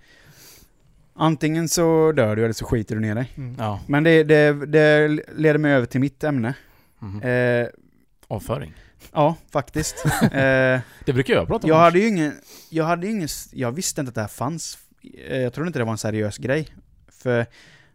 [1.13, 3.31] Antingen så dör du eller så skiter du ner dig.
[3.37, 3.55] Mm.
[3.59, 3.79] Ja.
[3.87, 6.53] Men det, det, det leder mig över till mitt ämne.
[6.99, 7.21] Mhm.
[7.21, 7.67] Eh,
[8.27, 8.73] Avföring.
[9.13, 10.05] ja, faktiskt.
[10.21, 11.69] eh, Det brukar jag prata om.
[11.69, 12.33] jag hade ju ingen,
[12.69, 14.77] jag hade ju ingen, jag visste inte att det här fanns.
[15.27, 16.67] Eh, Jag trodde inte det var en seriös grej.
[17.11, 17.45] För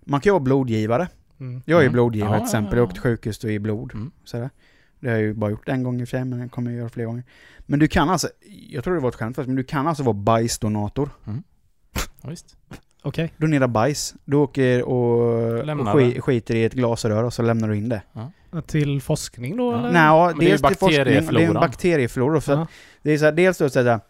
[0.00, 1.09] man kan ju vara blodgivare.
[1.40, 1.62] Mm.
[1.66, 1.92] Jag är ju Mm.
[1.92, 2.70] blodgivare Ja, till exempel.
[2.72, 2.85] ja, Jag ja.
[2.85, 3.94] åkte till sjukhus och i blod.
[3.94, 4.11] Mm.
[4.24, 4.50] Sådär.
[5.02, 6.70] Det har jag ju bara gjort en gång i och för sig, men det kommer
[6.70, 7.24] jag göra fler gånger.
[7.58, 8.28] Men du kan alltså,
[8.68, 11.10] jag tror det var ett skämt först, men du kan alltså vara bajsdonator.
[12.22, 12.56] Ja, visst.
[13.02, 13.32] Okej.
[13.36, 14.14] Donera bajs.
[14.24, 16.20] Du åker och, och sk- det.
[16.20, 18.02] skiter i ett glasrör och så lämnar du in det.
[18.66, 19.78] Till forskning då Ja.
[19.78, 19.92] eller?
[19.92, 22.40] Nej, ja, Men det är ju forskning, det är en bakterieflora.
[22.46, 22.66] Ja.
[23.02, 24.00] det är så här, dels då så här,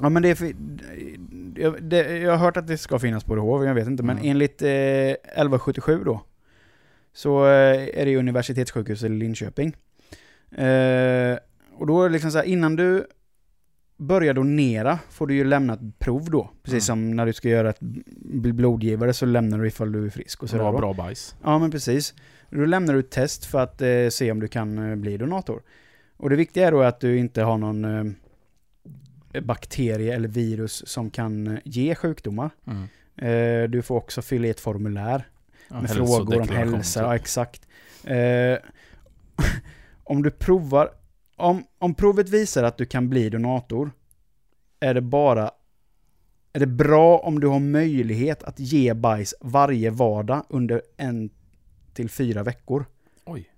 [0.00, 0.52] Ja men det är för,
[1.56, 4.02] jag, det, jag har hört att det ska finnas på HV, jag vet inte.
[4.02, 4.30] Men Mm.
[4.30, 6.20] enligt eh, 1177 då.
[7.12, 7.50] Så eh,
[8.00, 9.76] är det ju universitetssjukhuset i Linköping.
[10.54, 11.38] Eh,
[11.76, 13.06] och då är det liksom så här, innan du
[13.96, 16.50] börjar donera får du ju lämna ett prov då.
[16.62, 17.10] Precis Mm.
[17.10, 20.42] som när du ska göra ett bli blodgivare så lämnar du ifall du är frisk
[20.42, 20.78] och Så så det där var då.
[20.78, 21.36] bra bajs.
[21.42, 22.14] Ja, men precis.
[22.50, 25.62] Då lämnar du ett test för att eh, se om du kan eh, bli donator.
[26.16, 31.10] Och det viktiga är då att du inte har någon eh, bakterie eller virus som
[31.10, 32.50] kan eh, ge sjukdomar.
[32.66, 32.82] Mm.
[33.16, 35.26] Eh, du får också fylla i ett formulär
[35.68, 37.00] Ja, med frågor om hälsa.
[37.00, 37.06] typ.
[37.06, 37.66] Ja, exakt.
[40.04, 40.90] Om du provar,
[41.36, 43.90] om, om provet visar att du kan bli donator,
[44.80, 45.50] är det bara
[46.52, 51.30] är det bra om du har möjlighet att ge bajs varje vardag under en
[51.94, 52.84] till fyra veckor.
[53.24, 53.50] Oj.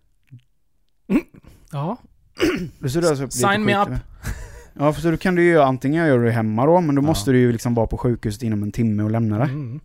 [1.73, 1.97] Ja.
[2.79, 3.89] Då ser du alltså Sign me up.
[4.75, 7.07] Ja, för så du kan du ju antingen göra det hemma då, men då Ja.
[7.07, 9.45] måste du ju liksom vara på sjukhuset inom en timme och lämna det.
[9.45, 9.81] Mm.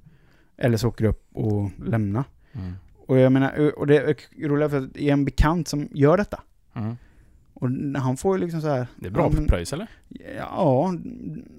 [0.58, 2.24] Eller så åker du upp och lämna.
[2.54, 2.74] Mm.
[3.08, 6.18] Och jag menar, och det är roligt för att det är en bekant som gör
[6.18, 6.40] detta.
[6.74, 6.98] Mm.
[7.54, 7.70] Och
[8.02, 8.88] han får ju liksom så här.
[8.96, 9.88] Det är bra ja, men- pröjs eller?
[10.38, 10.94] Ja,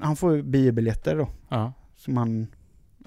[0.01, 1.29] han får ju biobiljetter då.
[1.49, 1.73] Ja.
[1.97, 2.47] Som han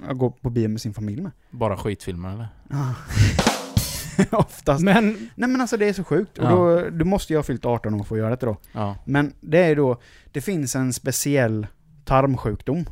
[0.08, 1.32] ja, går på bio med sin familj med.
[1.52, 2.48] Bara skitfilmer eller?
[4.32, 4.84] Oftast.
[4.84, 6.38] Men, Nej men alltså det är så sjukt.
[6.38, 6.50] Och Ja.
[6.50, 8.58] då, du måste ju ha fyllt 18 år för att göra detta då.
[8.72, 8.96] Ja.
[9.06, 11.68] Men det är då, det finns en speciell
[12.06, 12.86] tarmsjukdom.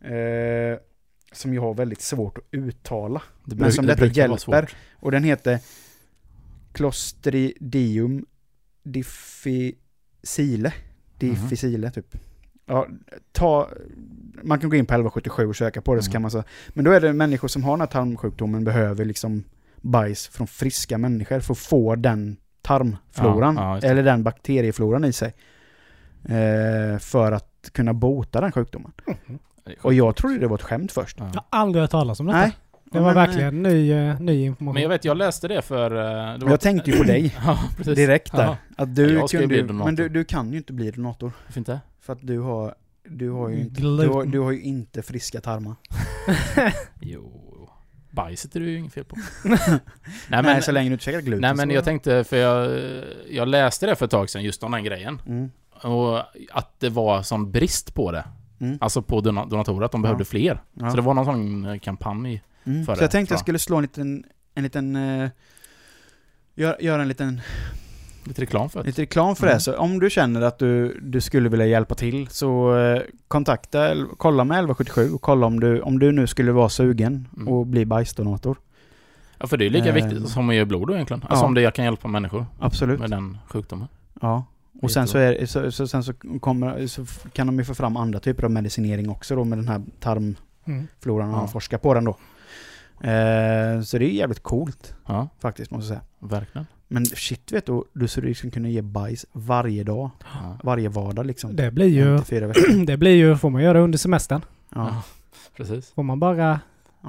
[0.00, 0.78] Eh,
[1.32, 3.22] som jag har väldigt svårt att uttala.
[3.44, 4.70] Det, Men som det detta hjälper.
[4.92, 5.58] Och den heter
[6.72, 8.24] Clostridium
[8.82, 10.72] difficile.
[11.18, 12.16] Difficile typ.
[12.66, 12.86] Ja,
[13.32, 13.68] ta,
[14.42, 16.12] man kan gå in på 1177 och söka på det så Mm.
[16.12, 16.44] kan man säga.
[16.68, 19.44] Men då är det människor som har den här tarmsjukdomen behöver liksom
[19.80, 23.54] bajs från friska människor för att få den tarmfloran.
[23.56, 25.34] Ja, ja, eller den bakteriefloran i sig.
[26.24, 28.92] Eh, för att kunna bota den sjukdomen.
[29.82, 31.16] Och jag trodde det var ett skämt först.
[31.18, 31.30] Ja.
[31.34, 32.38] Jag har aldrig hört talas om detta.
[32.38, 32.56] Nej.
[32.92, 34.74] Det var Men, verkligen ny, eh, ny information.
[34.74, 35.90] Men jag vet, jag läste det för...
[35.90, 37.94] eh, Det var, Jag tänkte ju på dig ja, precis.
[37.96, 38.44] direkt där.
[38.44, 39.84] Ja, Att du Jag kunde, bli donator.
[39.84, 41.32] men du, du kan ju inte bli donator.
[41.46, 41.80] varför inte?
[42.00, 42.74] För att du har,
[43.08, 45.74] du har ju inte, du har, du har ju inte friska tarmar.
[47.00, 47.46] Jo...
[48.12, 49.16] Bajset är det ju inget fel på.
[49.44, 49.58] Nej,
[50.28, 52.80] nej, men, så länge du inte käkar gluten nej men jag tänkte, för jag,
[53.30, 55.22] jag läste det för ett tag sedan, just om den grejen.
[55.26, 55.50] Mm.
[55.82, 56.18] Och
[56.52, 58.24] att det var sån brist på det.
[58.60, 58.78] Mm.
[58.80, 60.02] Alltså på dona- donatorer, att de Ja.
[60.02, 60.62] behövde fler.
[60.74, 60.90] Ja.
[60.90, 62.42] Så det var någon sån eh, kampanj.
[62.64, 62.84] Mm.
[62.86, 63.40] för Så det, jag tänkte jag jag.
[63.40, 65.28] skulle slå en liten, en liten, uh,
[66.54, 67.40] gör, göra en liten,
[68.24, 68.86] Lite reklam för det.
[68.86, 69.54] lite reklam för Mm.
[69.56, 69.60] det.
[69.60, 74.44] Så om du känner att du, du skulle vilja hjälpa till så eh, kontakta, kolla
[74.44, 77.48] med 1177 och kolla om du, om du nu skulle vara sugen Mm.
[77.48, 78.56] och bli bajsdonator.
[79.38, 81.22] Ja, för det är lika Eh, viktigt som att ge blod då egentligen.
[81.22, 81.46] Alltså ja.
[81.46, 83.00] om det kan hjälpa människor Absolut.
[83.00, 83.88] med den sjukdomen.
[84.20, 84.44] Ja.
[84.82, 87.96] Och sen så, är, så, så, sen så, kommer, så kan de ju få fram
[87.96, 91.34] andra typer av medicinering också då med den här tarmfloran Mm.
[91.40, 91.48] och Ja.
[91.48, 92.16] forskar på den då.
[93.00, 96.28] Eh, så det är jävligt coolt Ja, faktiskt måste jag säga.
[96.40, 96.66] verkligen.
[96.88, 100.10] Men shit vet du, du skulle liksom kunna ge bajs varje dag.
[100.34, 100.58] Ja.
[100.62, 101.56] Varje vardag liksom.
[101.56, 102.18] Det blir ju...
[102.86, 103.36] Det blir ju...
[103.36, 104.40] Får man göra under semestern.
[104.74, 104.86] Ja.
[104.88, 105.02] Ja,
[105.56, 105.90] precis.
[105.92, 106.60] Får man bara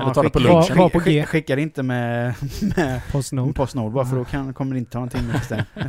[0.01, 0.77] Eller ta det på skicka- lunchen.
[0.77, 1.25] Var på skicka- G.
[1.25, 2.33] Skicka det inte med,
[2.75, 3.55] med Postnord.
[3.55, 5.33] Postnord bara för då kan, kommer det inte ta en timme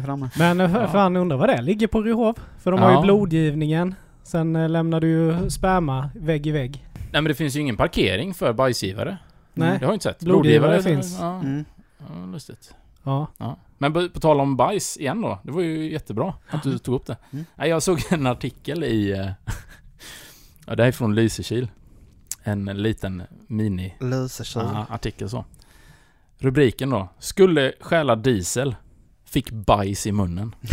[0.04, 0.30] framme.
[0.38, 0.88] Men eh, Ja.
[0.88, 1.62] fan undrar vad det är.
[1.62, 2.38] ligger på Ryhov.
[2.58, 2.96] För de har Ja.
[2.96, 3.94] ju blodgivningen.
[4.22, 6.86] Sen eh, lämnar du ju sperma vägg i vägg.
[6.94, 9.18] Nej men det finns ju ingen parkering för bajsgivare.
[9.54, 9.78] Nej.
[9.78, 10.20] Det har jag inte sett.
[10.20, 11.16] Blodgivare finns.
[11.20, 11.64] Ja, Mm.
[11.98, 12.74] ja, lustigt.
[13.02, 13.26] Ja.
[13.38, 13.56] Ja.
[13.78, 15.38] Men på, på tal om bajs igen då.
[15.42, 17.16] Det var ju jättebra att du tog upp det.
[17.32, 17.44] Mm.
[17.54, 19.10] Nej, jag såg en artikel i...
[19.12, 19.18] eh,
[20.66, 21.70] ja, det här är från Lysekil.
[22.42, 24.62] En liten mini Lysekil.
[24.88, 25.44] artikel så.
[26.38, 27.08] Rubriken då.
[27.18, 28.74] Skulle stjäla diesel.
[29.24, 30.54] Fick bajs i munnen.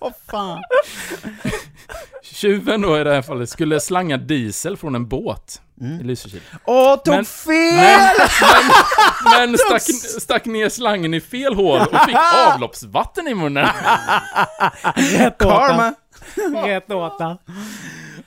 [0.00, 0.62] Åh fan.
[2.40, 6.06] Tjuven då i det här fallet skulle slanga diesel från en båt i Mm.
[6.06, 6.40] Lysekil.
[6.64, 8.14] Åh, tog Men- fel!
[9.24, 9.82] Men, men stack,
[10.22, 13.66] stack ner slangen i fel hål och fick avloppsvatten i munnen.
[14.94, 15.94] Rätt åt Karma!
[16.34, 16.64] den.
[16.64, 17.38] Rätt åt den.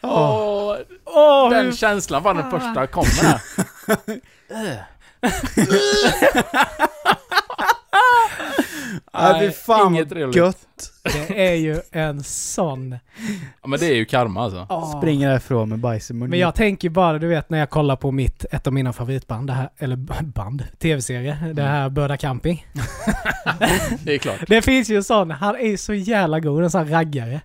[0.01, 3.41] Åh, den hur- känslan var den första kommer
[9.13, 9.33] här.
[9.33, 10.35] Ja, fy fan inget trevligt.
[10.37, 10.57] gött.
[11.03, 12.91] Det är ju en sån...
[13.61, 14.67] Ja, men det är ju karma alltså.
[14.69, 14.97] Åh.
[14.97, 16.29] Springer härifrån med bajs i munnen.
[16.29, 19.47] Men jag tänker bara, du vet när jag kollar på mitt, ett av mina favoritband,
[19.47, 22.65] det här, eller band, tv-serie, det här Börda Camping.
[24.03, 24.39] Det är klart.
[24.47, 27.41] Det finns ju en sån, han är så jävla god, en sån raggare.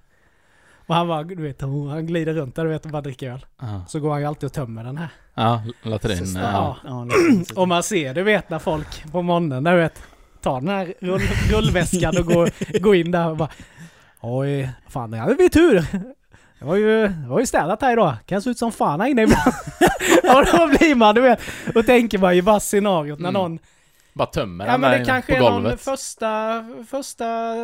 [0.86, 3.46] Och han bara, du vet, han glider runt där du vet och bara dricker öl.
[3.60, 5.08] Ja, Så går han ju alltid och tömmer den här.
[5.34, 6.16] ja latrin.
[6.18, 6.76] Sista- Ja.
[6.84, 7.06] Ja,
[7.56, 10.02] Och man ser, du vet när folk på morgonen, där du vet,
[10.46, 13.48] tar den här rull, rullväskan och går, går in där och bara
[14.20, 15.86] Oj, fan det hade vi tur.
[16.58, 18.14] Det var ju, det var ju städat här idag.
[18.26, 19.52] Kan se ut som fan här inne ibland.
[20.36, 21.40] och då blir man, du vet,
[21.74, 23.42] då tänker man ju bara scenariot när Mm.
[23.42, 23.58] någon
[24.12, 27.54] Bara tömmer Ja den men det kanske på är någon första, första,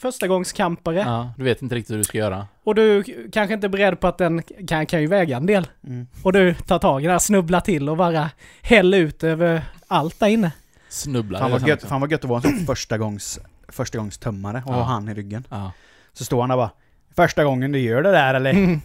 [0.00, 0.96] första gångskampare.
[0.96, 2.46] Ja, du vet inte riktigt hur du ska göra.
[2.64, 5.66] Och du kanske inte är beredd på att den kan, kan ju väga en del.
[5.86, 6.06] Mm.
[6.22, 8.30] Och du tar tag i den här, snubblar till och bara
[8.62, 10.52] häller ut över allt där inne.
[10.88, 11.40] Snubblar.
[11.40, 14.62] Fan vad, gött, fan vad gött att vara en sån första gångs, första gångs tömmare
[14.66, 14.76] och Ja.
[14.76, 15.46] ha han i ryggen.
[15.50, 15.72] Ja.
[16.12, 16.70] Så står han där bara
[17.16, 18.50] Första gången du gör det där eller?
[18.50, 18.80] Mm.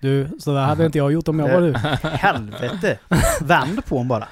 [0.00, 1.72] Du, så där hade inte jag gjort om jag var du.
[2.08, 2.98] Helvete!
[3.40, 4.28] Vänd på honom bara.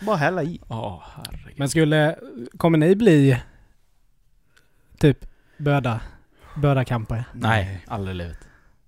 [0.00, 0.60] Bara hälla i.
[0.68, 1.58] Herregud.
[1.58, 2.18] Men skulle,
[2.56, 3.38] kommer ni bli
[4.98, 5.26] typ
[5.58, 6.00] böda,
[6.56, 7.24] bödakampare?
[7.32, 8.38] Nej, aldrig i livet.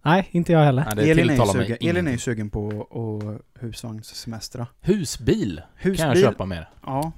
[0.03, 0.93] Nej, inte jag heller.
[0.97, 4.67] Nej, Elin är, sugen, Elin är ju sugen på att husvagnssemestra.
[4.81, 5.99] Husbil Husbil?
[5.99, 6.67] kan jag köpa med.
[6.87, 7.13] Ja.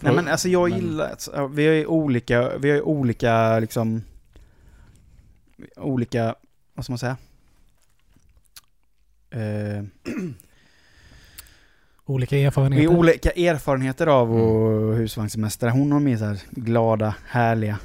[0.00, 3.58] Nej men alltså jag Men- gillar, alltså, vi har ju olika, vi har ju olika
[3.58, 4.02] liksom,
[5.76, 6.34] olika,
[6.74, 7.16] vad ska man säga?
[9.30, 9.84] Eh,
[12.04, 12.88] Olika vi erfarenheter.
[12.88, 14.90] har olika erfarenheter av Mm.
[14.92, 15.70] att husvagnssemestra.
[15.70, 17.78] Hon har mer så här glada, härliga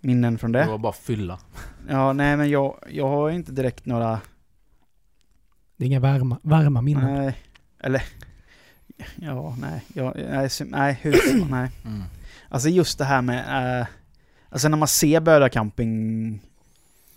[0.00, 0.66] minnen från Det det.
[0.66, 1.38] var bara fylla.
[1.88, 4.20] Ja, nej men jag, jag har inte direkt några,
[5.76, 7.14] Det är inga varma, varma minnen.
[7.14, 7.36] nej,
[7.80, 8.02] eller,
[9.16, 11.70] ja, nej, jag, nej, nej, hus, nej.
[11.84, 12.02] Mm.
[12.48, 13.86] Alltså just det här med, eh,
[14.48, 16.40] alltså när man ser Böda camping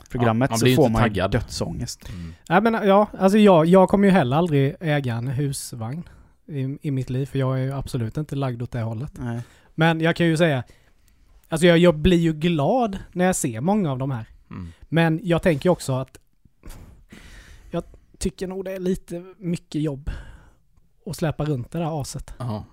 [0.09, 1.31] programmet Ja, så får inte man taggad.
[1.31, 2.09] dödsångest.
[2.09, 2.33] Mm.
[2.49, 6.03] Nej men ja, alltså jag, jag kommer ju heller aldrig äga en husvagn
[6.47, 7.25] i, i mitt liv.
[7.25, 9.11] För jag är ju absolut inte lagd åt det hållet.
[9.13, 9.41] Nej.
[9.75, 10.63] Men jag kan ju säga,
[11.49, 14.25] Alltså jag, jag blir ju glad när jag ser många av de här.
[14.49, 14.71] Mm.
[14.81, 16.17] Men jag tänker också att
[17.71, 17.83] jag
[18.17, 20.11] tycker nog det är lite mycket jobb
[21.05, 22.33] att släpa runt det där aset.
[22.37, 22.63] Ja.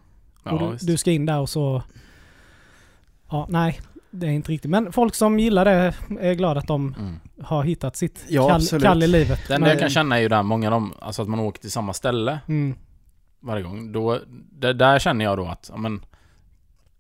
[0.45, 1.83] och du, du ska in där och så...
[3.31, 3.81] Ja, nej.
[4.11, 4.71] Det är inte riktigt.
[4.71, 7.21] Men folk som gillar det är glada att de Mm.
[7.43, 8.85] har hittat sitt Ja, kall, absolut.
[8.85, 9.41] kall i livet.
[9.49, 11.71] Men- jag kan känna är ju där många av dem, alltså att man åker till
[11.71, 12.77] samma ställe Mm.
[13.41, 13.93] varje gång.
[13.93, 14.19] Då,
[14.53, 16.05] det, där känner jag då att, men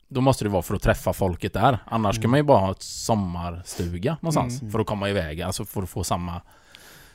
[0.08, 1.78] då måste det vara för att träffa folket där.
[1.86, 2.22] Annars Mm.
[2.22, 4.72] kan man ju bara ha ett sommarstuga någonstans Mm.
[4.72, 6.40] för att komma iväg, alltså för att få samma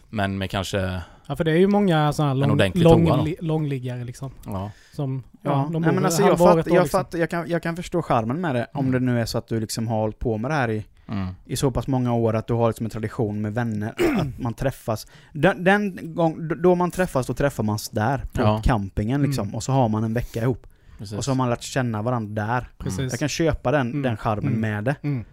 [0.10, 4.04] men med kanske, Ja, för det är ju många sådana här lång, lång, li, långliggare
[4.04, 4.32] liksom.
[4.46, 4.72] ja.
[4.94, 6.88] Som, ja, Ja, de nej, men alltså jag, fatt, jag, liksom.
[7.00, 8.92] fatt, jag, kan, jag kan förstå charmen med det, om Mm.
[8.92, 11.28] det nu är så att du liksom har hållit på med det här i, Mm.
[11.46, 14.54] i så pass många år att du har liksom en tradition med vänner, att man
[14.54, 15.08] träffas.
[15.34, 18.62] Den, den gång, då man träffas, då träffar man där, på Ja.
[18.64, 19.56] campingen liksom, Mm.
[19.56, 20.68] och så har man en vecka ihop.
[20.98, 21.18] Precis.
[21.18, 22.68] Och så har man lärt känna varandra där.
[22.78, 23.12] Precis.
[23.12, 24.02] Jag kan köpa den, Mm.
[24.02, 24.60] den charmen Mm.
[24.62, 24.96] med det.
[25.02, 25.26] Mm.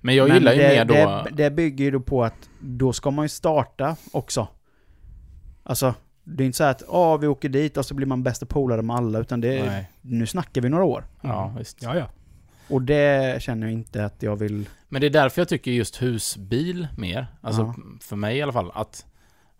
[0.00, 0.94] Men jag Men gillar ju det, mer då...
[0.94, 4.48] Det, det bygger ju då på att då ska man ju starta också.
[5.68, 8.22] Alltså, det är inte så här att ah, vi åker dit och så blir man
[8.22, 9.90] bästa polare med alla, utan det är, Nej.
[10.00, 11.04] nu snackar vi några år.
[11.20, 11.82] Ja, visst.
[11.82, 12.06] Ja, ja.
[12.68, 14.68] Och det känner jag inte att jag vill...
[14.88, 17.26] Men det är därför jag tycker just husbil mer.
[17.40, 17.74] Alltså Ja.
[18.00, 18.70] för mig i alla fall.
[18.74, 19.06] Att,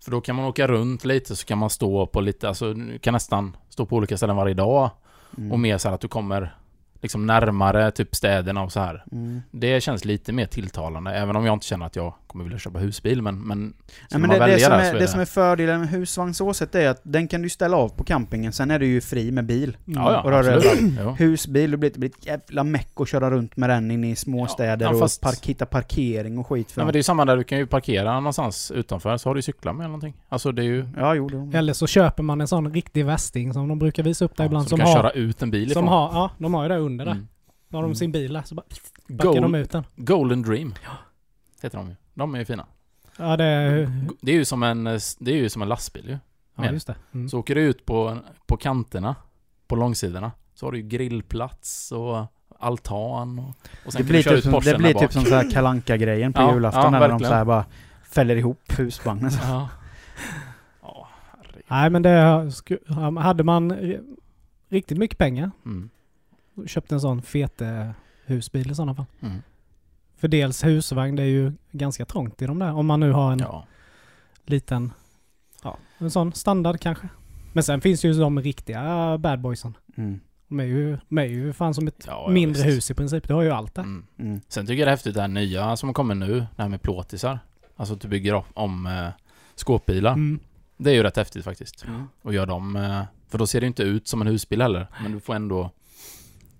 [0.04, 2.98] för då kan man åka runt lite så kan man stå på lite, alltså du
[2.98, 4.90] kan nästan stå på olika ställen varje dag.
[5.38, 5.52] Mm.
[5.52, 6.56] Och mer så här att du kommer
[7.02, 9.04] liksom närmare typ städerna och så här.
[9.12, 9.42] Mm.
[9.50, 12.78] Det känns lite mer tilltalande, även om jag inte känner att jag kommer vilja köpa
[12.78, 13.22] husbil.
[13.22, 13.74] Men, men
[14.10, 17.00] Ja, men det, det, som är, är det som är fördelen med husvagnsåset är att
[17.02, 19.76] den kan du ställa av på campingen, sen är du ju fri med bil.
[19.84, 20.98] Ja, ja, Och röra absolut.
[21.18, 24.16] Husbil, det blir, det blir ett jävla meck att köra runt med den inne i
[24.16, 26.98] småstäder Ja, ja, fast- och park, hitta parkering och skit för Ja, men det är
[27.00, 29.88] ju samma där, du kan ju parkera någonstans utanför så har du cyklar med eller
[29.88, 30.14] någonting.
[30.28, 30.86] Alltså det är ju...
[30.96, 34.24] Ja, jo, det Eller så köper man en sån riktig västing som de brukar visa
[34.24, 34.64] upp där Ja, ibland.
[34.64, 35.88] så Som du kan har, köra ut en bil som ifrån.
[35.88, 37.12] har, ja, de har ju det under där.
[37.12, 37.28] Mm.
[37.68, 37.94] Då har de Mm.
[37.96, 38.62] sin bil där, så bara
[39.08, 39.84] backar Gold, de ut den.
[39.96, 40.74] Golden Dream.
[41.62, 41.94] Heter de ju.
[42.16, 42.66] De är ju fina.
[43.18, 43.90] Ja, det är...
[44.20, 44.84] Det är ju som en,
[45.18, 46.18] det är ju som en lastbil ju.
[46.54, 46.94] Ja, just det.
[47.14, 47.28] Mm.
[47.28, 49.14] Så åker du ut på, på kanterna,
[49.66, 52.26] på långsidorna, så har du ju grillplats och
[52.58, 53.48] altan och,
[53.86, 55.24] och sen Det kan blir du köra typ ut som, Porschen det blir typ som
[55.24, 57.30] så här kalanka grejen på Ja, julafton ja, när de verkligen.
[57.30, 57.64] så här bara
[58.04, 59.30] fäller ihop husvagnen.
[59.42, 59.68] Ja.
[60.82, 61.62] Herregud.
[61.68, 62.50] Nej, men det
[63.20, 63.76] hade man
[64.68, 65.90] riktigt mycket pengar Mm.
[66.66, 67.90] köpte en sån fet eh,
[68.24, 69.06] husbil i sådana fall.
[69.20, 69.42] Mm.
[70.16, 72.72] För dels husvagn, det är ju ganska trångt i de där.
[72.72, 73.66] Om man nu har en Ja.
[74.46, 74.92] liten,
[75.62, 77.08] ja, en sån standard kanske.
[77.52, 79.74] Men sen finns ju de riktiga bad boysen.
[79.96, 80.20] Mm.
[80.48, 82.76] De är ju, de är ju fan som ett Ja, ja, mindre visst.
[82.76, 83.28] hus i princip.
[83.28, 83.82] Du har ju allt där.
[83.82, 84.06] Mm.
[84.18, 84.40] Mm.
[84.48, 86.82] Sen tycker jag det är häftigt det här nya som kommer nu, det här med
[86.82, 87.38] plåtisar.
[87.76, 89.08] Alltså att du bygger om- om eh,
[89.54, 90.12] skåpbilar.
[90.12, 90.38] Mm.
[90.76, 91.84] Det är ju rätt häftigt faktiskt.
[91.84, 92.04] Mm.
[92.22, 94.86] Och gör dem, eh, för då ser det inte ut som en husbil heller.
[95.02, 95.70] Men du får ändå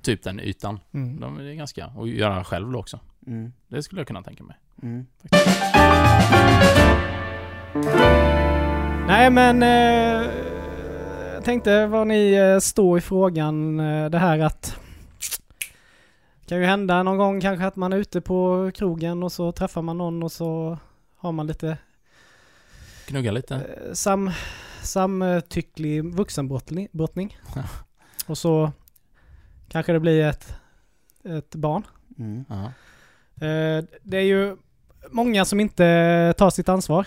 [0.03, 0.81] typ den ytan.
[0.93, 1.21] Mm.
[1.21, 3.01] De är ganska, och göra själv då också.
[3.27, 3.53] Mm.
[3.69, 4.57] Det skulle jag kunna tänka mig.
[4.83, 5.07] Mm.
[9.07, 10.31] Nej men, eh,
[11.35, 13.81] jag tänkte vad ni eh, står i frågan.
[13.81, 14.77] Eh, det här att
[16.41, 19.53] det kan ju hända någon gång kanske att man är ute på krogen och så
[19.53, 20.79] träffar man någon och så
[21.17, 21.79] har man lite
[23.09, 23.55] Gnugga lite.
[23.55, 24.31] eh, sam,
[24.83, 27.39] samtycklig vuxenbrottning.
[27.55, 27.63] Ja.
[28.27, 28.73] Och så
[29.69, 30.55] kanske det blir ett,
[31.25, 31.87] ett barn.
[32.19, 32.45] Mm.
[33.41, 34.57] Eh, det är ju
[35.11, 37.07] många som inte tar sitt ansvar.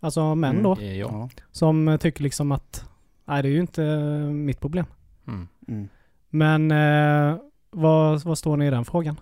[0.00, 0.62] Alltså män Mm.
[0.62, 0.72] då.
[0.80, 1.10] Är jag.
[1.12, 1.28] Ja.
[1.52, 2.84] Som tycker liksom att
[3.24, 4.84] nej det är ju inte eh, mitt problem.
[5.28, 5.48] Mm.
[5.68, 5.88] Mm.
[6.30, 7.36] Men eh,
[7.70, 9.20] vad, vad står ni i den frågan?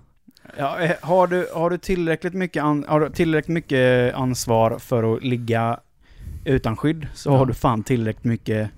[0.59, 5.14] Ja, eh, har, du, har, du tillräckligt mycket an, har du tillräckligt mycket ansvar för
[5.17, 5.81] att ligga
[6.45, 7.37] utan skydd så Ja.
[7.37, 8.71] har du fan tillräckligt mycket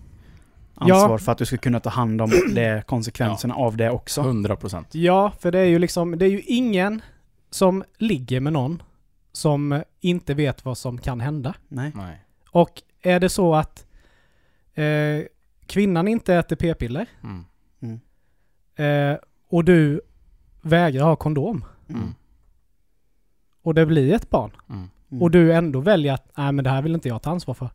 [0.74, 1.18] ansvar Ja.
[1.18, 4.20] för att du ska kunna ta hand om det, konsekvenserna av det också.
[4.20, 4.94] 100 procent.
[4.94, 7.00] Ja, för det är ju liksom, det är ju ingen
[7.56, 8.82] som ligger med någon
[9.32, 11.54] som inte vet vad som kan hända.
[11.68, 11.92] Nej.
[11.94, 12.24] Nej.
[12.50, 13.86] Och är det så att
[14.74, 15.22] eh,
[15.66, 18.00] kvinnan inte äter p-piller Mm.
[19.12, 20.00] eh, och du
[20.62, 22.14] vägrar ha kondom Mm.
[23.62, 24.88] och det blir ett barn Mm.
[25.10, 25.22] Mm.
[25.22, 27.70] och du ändå väljer att nej men det här vill inte jag ta ansvar för.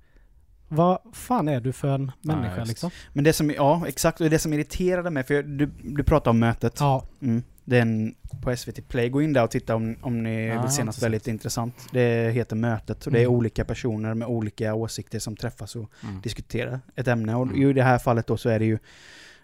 [0.67, 2.67] Vad fan är du för en människa just.
[2.69, 2.91] liksom?
[3.13, 6.39] Men det som, ja exakt, och det som irriterade mig, för du, du pratade om
[6.39, 6.77] mötet.
[6.79, 7.05] Ja.
[7.21, 7.43] Mm.
[7.65, 10.61] Det är en på SVT Play, gå in där och titta om, om ni Ja,
[10.61, 11.75] vill se jag något väldigt intressant.
[11.91, 13.35] Det heter Mötet och det är Mm.
[13.35, 16.21] olika personer med olika åsikter som träffas och Mm.
[16.21, 17.35] diskuterar ett ämne.
[17.35, 17.69] Och Mm.
[17.69, 18.77] i det här fallet då så är det ju,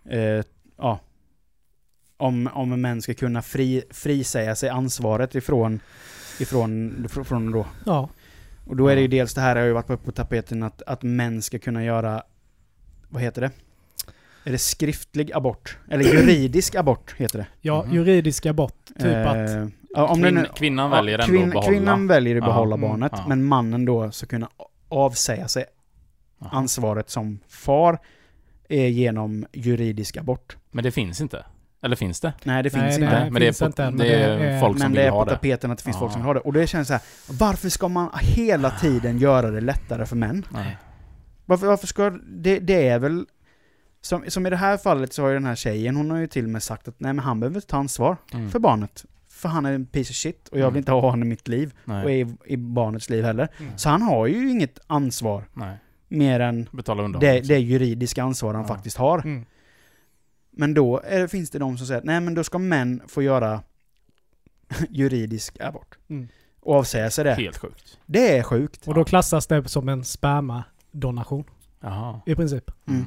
[0.10, 0.44] eh,
[0.78, 1.00] ja,
[2.18, 5.80] om, om män ska kunna fri, frisäga sig ansvaret ifrån,
[6.40, 7.66] ifrån, ifrån från då.
[7.86, 8.10] Ja.
[8.66, 11.04] Och då är det ju dels det här har ju varit på tapeten att, att
[11.04, 12.24] män ska kunna göra,
[13.10, 13.52] vad heter det?
[14.48, 15.78] Är det skriftlig abort?
[15.92, 17.48] Eller juridisk abort heter det.
[17.62, 17.96] Ja, Mhm.
[17.96, 18.76] juridisk abort.
[19.00, 19.36] Typ att...
[19.50, 21.68] Eh, ja, om det Kvinn, nu, kvinnan ja, väljer ändå kvinn- att behålla.
[21.70, 22.48] Kvinnan väljer att Ja.
[22.48, 23.26] behålla Mm, barnet, ja.
[23.28, 24.50] men mannen då ska kunna
[24.90, 25.66] avsäga sig
[26.40, 28.00] ansvaret som far
[28.70, 30.58] är genom juridisk abort.
[30.72, 31.46] Men det finns inte.
[31.84, 32.34] Eller finns det?
[32.44, 33.16] Nej, det Nej, finns det inte.
[33.18, 34.92] är- men det är, finns på, inte det men det är är- folk som Men
[34.94, 35.36] det vill är ha på det.
[35.36, 36.00] tapeten att det finns Ja.
[36.00, 36.40] folk som vill ha det.
[36.40, 37.02] Och det känns så här,
[37.40, 40.46] varför ska man hela tiden göra det lättare för män?
[40.54, 40.78] Nej.
[41.46, 42.10] Varför, varför ska...
[42.28, 43.26] Det, det är väl...
[44.08, 46.28] Som, som i det här fallet så har ju den här tjejen, hon har ju
[46.28, 48.50] till och med sagt att nej men han behöver inte ta ansvar Mm.
[48.50, 49.06] för barnet.
[49.30, 50.78] För han är en piece of shit och jag vill Mm.
[50.78, 51.74] inte ha honom i mitt liv.
[51.84, 52.22] Och Nej.
[52.22, 53.48] i, i barnets liv heller.
[53.60, 53.78] Mm.
[53.78, 55.78] Så han har ju inget ansvar Nej.
[56.08, 57.20] mer än Betala undan.
[57.22, 57.48] det, liksom.
[57.48, 58.68] det juridiska ansvar han Ja.
[58.68, 59.20] faktiskt har.
[59.20, 59.46] Mm.
[60.52, 63.22] Men då är, finns det de som säger att nej men då ska män få
[63.22, 63.62] göra
[64.90, 65.98] juridisk abort.
[66.10, 66.28] Mm.
[66.60, 67.34] Och avsäga sig det.
[67.34, 68.00] Helt sjukt.
[68.06, 68.88] Det är sjukt.
[68.88, 71.44] Och då klassas det som en spermadonation.
[71.80, 72.22] Jaha.
[72.26, 72.72] I princip.
[72.88, 73.06] Mm.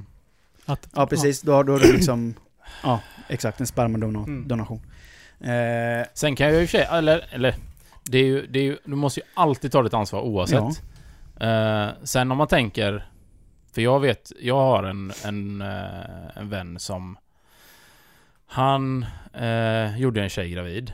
[0.70, 2.34] Att, Ja precis, då, då är det liksom...
[2.82, 3.60] ja, exakt.
[3.60, 4.24] En spermadonation.
[4.28, 4.48] Mm.
[4.48, 4.80] Donation.
[5.40, 7.54] Eh, Sen kan jag ju i och för sig, eller, eller
[8.04, 10.82] det är ju, det är ju, du måste ju alltid ta ditt ansvar oavsett.
[11.40, 13.08] Eh, sen om man tänker,
[13.72, 17.16] för jag vet, jag har en, en, eh, en vän som
[18.46, 20.92] han eh, gjorde en tjej gravid.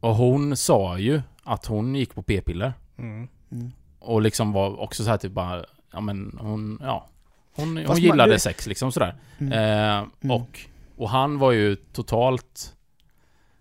[0.00, 2.72] Och hon sa ju att hon gick på p-piller.
[2.98, 3.28] mm.
[3.52, 3.72] mm.
[3.98, 7.08] Och liksom var också så här typ bara, ja men hon, ja.
[7.52, 9.14] Hon, hon man- gillade det- sex liksom sådär.
[9.38, 9.52] Mm.
[9.52, 10.30] Eh, Mm.
[10.36, 10.60] och,
[10.96, 12.76] och han var ju totalt...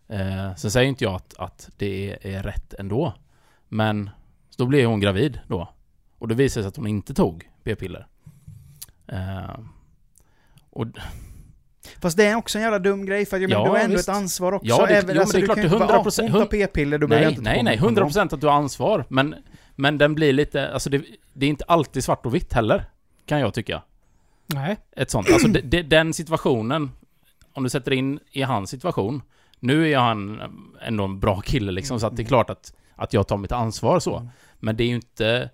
[0.08, 3.13] Eh, sen säger inte jag att, att det är, är rätt ändå.
[3.67, 4.10] Men
[4.58, 5.69] då blev hon gravid då.
[6.17, 8.08] Och det visade sig att hon inte tog p-piller.
[9.08, 9.60] Eh,
[10.69, 10.86] och
[12.02, 13.78] Fast det är också en jävla dum grej för att jag menar, Ja, du har
[13.84, 14.10] ändå visst.
[14.10, 14.67] ett ansvar också.
[14.67, 16.32] Ja, det- Även, jo, alltså, men det är du klart, kan inte bara, 100%, "Ah,
[16.32, 17.75] hon tar p-piller, jag nej, inte nej, nej.
[17.75, 19.06] någon kondom." 100% att du har ansvar.
[19.10, 19.36] Men,
[19.75, 20.69] men den blir lite...
[20.73, 21.02] Alltså det,
[21.34, 22.86] det är inte alltid svart och vitt heller.
[23.29, 23.81] Kan jag tycka.
[24.47, 24.77] Nej.
[24.95, 25.29] ett sånt.
[25.31, 26.91] Alltså de, de, den situationen,
[27.53, 29.21] om du sätter in i hans situation.
[29.59, 30.41] Nu är han
[30.81, 33.51] ändå en bra kille liksom, så att det är klart att, att jag tar mitt
[33.51, 34.15] ansvar så.
[34.17, 34.29] Mm.
[34.59, 35.49] Men det är ju inte...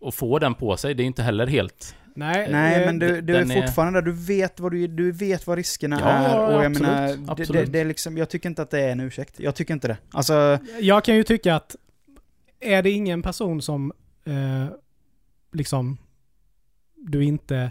[0.00, 1.94] Att få den på sig, det är inte heller helt...
[2.14, 4.86] Nej, Nej, eh, men du, du är den är- fortfarande där, du vet vad, du,
[4.86, 6.46] du vet vad riskerna Ja, är.
[6.46, 7.72] Och jag absolut, menar, det, det, absolut.
[7.72, 9.40] det är liksom, jag tycker inte att det är en ursäkt.
[9.40, 9.96] Jag tycker inte det.
[10.10, 11.76] Alltså, Jag kan ju tycka att
[12.60, 13.92] är det ingen person som
[14.24, 14.64] eh,
[15.52, 15.98] liksom
[17.00, 17.70] du inte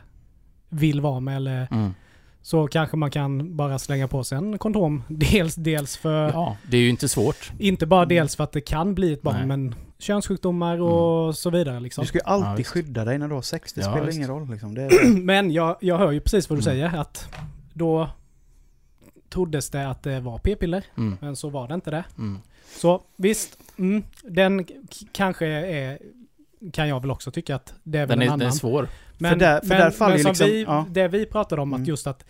[0.70, 1.94] vill vara med eller Mm.
[2.42, 5.04] så kanske man kan bara slänga på sig en kondom.
[5.08, 7.52] Dels, dels för, Ja, det är ju inte svårt.
[7.60, 9.46] inte bara dels för att det kan bli ett barn, Nej.
[9.46, 12.02] men könssjukdomar och så vidare liksom.
[12.02, 12.70] du ska ju Ja, alltid visst.
[12.70, 13.74] skydda dig när du har sex.
[13.74, 14.18] Det Ja, spelar visst.
[14.18, 14.76] ingen roll liksom.
[14.76, 16.74] Det är, Men jag, jag hör ju precis vad du Mm.
[16.90, 17.28] säger, att
[17.74, 18.10] då
[19.30, 21.18] troddes det att det var p-piller, Mm.
[21.22, 22.04] men så var det inte det.
[22.18, 22.40] Mm.
[22.76, 24.66] Så visst, mm, den
[25.12, 26.00] kanske är,
[26.74, 28.40] kan jag väl också tycka att det är väl Den, en är, annan.
[28.40, 28.88] den är svår.
[29.18, 30.86] Men, där- för men, där faller men som liksom- vi, ja.
[30.90, 31.82] det vi pratade om, Mm.
[31.82, 32.26] att just att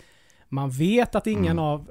[0.50, 1.60] man vet att ingen Mm.
[1.64, 1.90] av,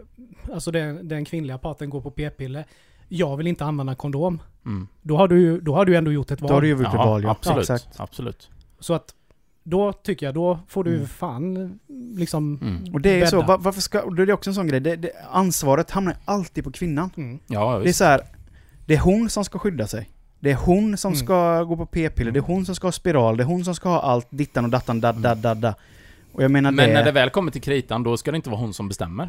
[0.53, 2.64] alltså den, den kvinnliga parten går på p-piller.
[3.09, 4.42] Jag vill inte använda kondom.
[4.66, 4.88] Mm.
[5.03, 6.62] Då har du då har du ändå gjort ett då har val.
[6.62, 7.31] du gjort ett val, ja.
[7.31, 7.61] absolut.
[7.70, 8.01] Exakt.
[8.01, 8.51] absolut.
[8.81, 9.14] Så att
[9.62, 11.07] då tycker jag, då får du Mm.
[11.07, 11.79] fan
[12.16, 12.94] liksom Mm.
[12.94, 13.46] Och det är så, bädda.
[13.49, 16.64] va- varför ska, då är det också en sån grej, det, det, ansvaret hamnar alltid
[16.64, 17.11] på kvinnan.
[17.16, 17.38] Mm.
[17.46, 17.99] Ja, Det är visst.
[17.99, 18.20] så här,
[18.87, 20.11] det är hon som ska skydda sig.
[20.46, 21.24] Det är hon som Mm.
[21.26, 23.74] ska gå på p-piller, det är hon som ska ha spiral, det är hon som
[23.74, 25.74] ska ha allt, dittan och dattan, da, da, da, da.
[26.32, 26.94] Och jag menar Men det...
[26.94, 29.28] när det väl kommer till kritan, då ska det inte vara hon som bestämmer.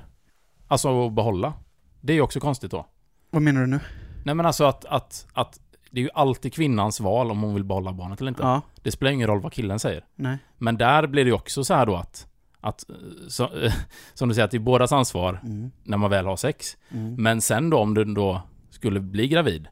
[0.68, 1.54] Alltså att behålla.
[2.02, 2.86] Det är ju också konstigt då.
[3.32, 3.80] Vad menar du nu?
[4.24, 5.60] Nej men alltså att, att, att
[5.92, 8.44] det är ju alltid kvinnans val om hon vill behålla barnet eller inte.
[8.44, 10.06] Ja, Det spelar ingen roll vad killen säger.
[10.16, 10.38] nej.
[10.58, 12.28] Men där blir det ju också så här då att,
[12.62, 12.96] att eh,
[13.28, 13.50] så,
[14.14, 16.78] som du säger, att det är bådas ansvar Mm, när man väl har sex.
[16.92, 17.16] mm.
[17.16, 19.68] Men sen då om du då skulle bli gravid,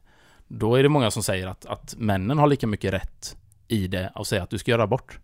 [0.48, 3.36] då är det många som säger att, att männen har lika mycket rätt
[3.68, 5.18] i det och säga att du ska göra abort.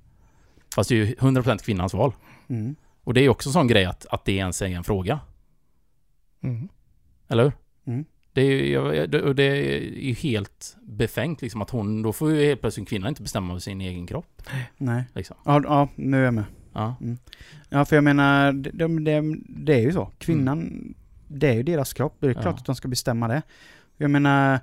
[0.74, 2.12] Fast det är ju 100% kvinnans val.
[2.48, 2.74] Mm.
[3.04, 5.20] Och det är ju också en sån grej att, att det ens är en fråga.
[6.42, 6.68] Mm.
[7.28, 7.52] Eller hur?
[7.85, 8.04] Mm.
[8.32, 12.61] Det är det- det är ju helt befängt liksom att hon, då får ju helt
[12.61, 14.42] plötsligt kvinnan inte bestämma över sin egen kropp.
[14.76, 15.04] Nej.
[15.14, 15.37] Liksom.
[15.44, 16.44] Ja, ja, nu är jag med.
[16.72, 16.94] Ja.
[17.68, 20.11] Ja, för jag menar, det, det, det, det är ju så.
[20.18, 20.94] Kvinnan,
[21.29, 22.16] det är ju deras kropp.
[22.20, 22.50] Det är klart Ja.
[22.50, 23.42] att de ska bestämma det.
[23.96, 24.60] Jag menar,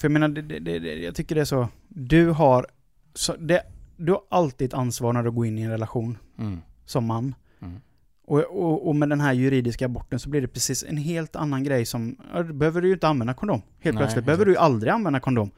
[0.00, 1.68] för jag menar, det, det, det, det- jag tycker det är så.
[1.88, 2.66] Du har,
[3.14, 3.62] så det,
[3.96, 6.58] du har alltid ett ansvar när du går in i en relation Mm.
[6.84, 7.34] som man.
[7.62, 7.80] Mm.
[8.26, 11.64] Och, och, och med den här juridiska aborten så blir det precis en helt annan
[11.64, 13.62] grej som, ja, då behöver du ju inte använda kondom.
[13.80, 15.50] Helt Nej, plötsligt behöver du ju aldrig använda kondom.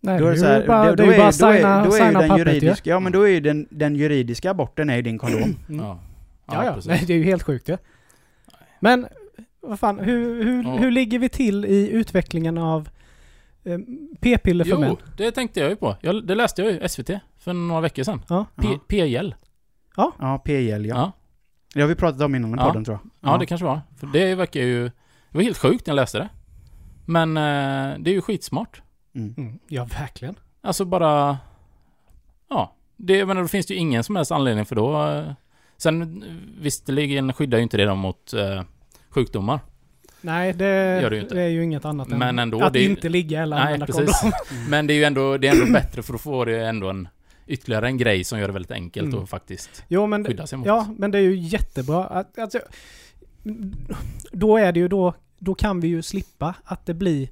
[0.00, 1.32] Nej, Då är det så ju här, bara, då- det är då ju bara då
[1.32, 2.52] signa, då är ju signa den pappret ju.
[2.54, 5.42] juridiska, ja men då är ju den, den juridiska aborten är ju din kondom.
[5.68, 5.84] Mm.
[5.84, 5.98] Ja.
[6.46, 6.72] Ja, ja.
[6.74, 6.88] precis.
[6.88, 7.76] Nej, det är ju helt sjukt ju.
[8.80, 9.06] Men,
[9.60, 10.76] vad fan, hur, hur, Ja.
[10.76, 12.88] hur ligger vi till i utvecklingen av eh,
[14.20, 14.88] p-piller för män?
[14.90, 15.96] Jo, det tänkte jag ju på.
[16.00, 18.22] Jag, det läste jag ju SVT för några veckor sedan.
[18.28, 18.46] Ja.
[18.56, 18.78] P- Ja.
[18.88, 19.34] PGL.
[19.96, 20.96] Ja, PL ja.
[20.96, 21.12] Ja.
[21.74, 22.66] Det har vi pratat om innan i Ja.
[22.66, 23.30] podden tror jag.
[23.32, 23.80] Ja, det kanske var.
[23.96, 24.84] För det verkar ju...
[25.30, 26.28] Det var helt sjukt när jag läste det.
[27.06, 28.82] Men eh, det är ju skitsmart.
[29.14, 29.34] Mm.
[29.38, 29.58] Mm.
[29.68, 30.34] Ja, verkligen.
[30.60, 31.38] Alltså bara...
[32.48, 32.74] Ja.
[32.96, 35.06] Det, jag menar, då finns det ju ingen som helst anledning för då...
[35.08, 35.32] eh,
[35.76, 36.24] Sen
[36.60, 38.62] visserligen skyddar ju inte det dem mot eh,
[39.10, 39.60] sjukdomar.
[40.22, 41.34] Nej, det, Gör det ju inte.
[41.34, 43.86] det är ju inget annat än Men ändå, att det inte ligga eller Nej, använda
[43.86, 44.20] precis.
[44.20, 44.38] kondom.
[44.68, 47.08] Men det är ju ändå, det är ändå bättre för då får det ändå en
[47.46, 49.22] ytterligare en grej som gör det väldigt enkelt Mm.
[49.22, 50.66] att faktiskt Jo, men, skydda sig mot.
[50.66, 52.04] ja, men det är ju jättebra.
[52.06, 52.58] Att, alltså,
[54.32, 57.28] då är det ju då, då kan vi ju slippa att det blir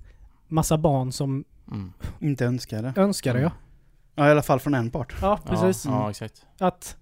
[0.49, 1.93] massa barn som Mm.
[2.21, 2.93] Inte önskar det.
[3.01, 3.41] önskar det.
[3.41, 3.51] Ja,
[4.15, 5.15] Ja, i alla fall från en part.
[5.23, 5.85] ja precis.
[5.87, 6.47] Ja, ja, exakt.
[6.59, 6.97] Att,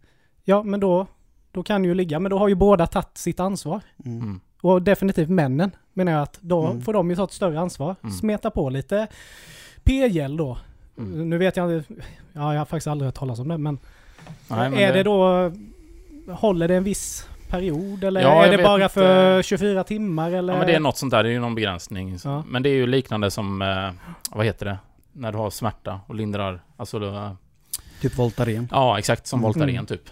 [0.44, 1.06] ja men då,
[1.52, 2.20] då kan ju ligga.
[2.20, 3.80] Men då har ju båda tagit sitt ansvar.
[4.04, 4.40] Mm.
[4.62, 4.72] Mm.
[4.74, 6.82] Och definitivt männen menar jag att då Mm.
[6.82, 7.96] får de ju ta ett större ansvar.
[8.02, 8.12] Mm.
[8.14, 9.06] Smeta på lite
[9.84, 10.58] p-gel då.
[10.98, 11.30] Mm.
[11.30, 11.94] Nu vet jag inte,
[12.32, 13.78] ja jag har faktiskt aldrig hört talas om det men,
[14.48, 15.02] Nej, men är det...
[15.02, 15.52] då,
[16.34, 18.94] håller det en viss period eller Ja, är det bara inte.
[18.94, 20.52] för 24 timmar eller?
[20.52, 21.22] Ja, men det är något sånt där.
[21.22, 22.18] Det är ju någon begränsning.
[22.24, 22.44] Ja.
[22.46, 23.90] Men det är ju liknande som, eh,
[24.36, 24.78] vad heter det?
[25.12, 27.36] När du har smärta och lindrar, alltså då,
[28.00, 28.68] Typ Voltaren.
[28.70, 29.44] Ja, exakt som Mm.
[29.52, 30.02] Voltaren typ.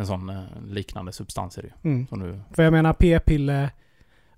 [0.00, 1.90] En sån eh, liknande substans är det ju.
[1.90, 2.06] Mm.
[2.06, 3.70] Som du, För jag menar p-piller,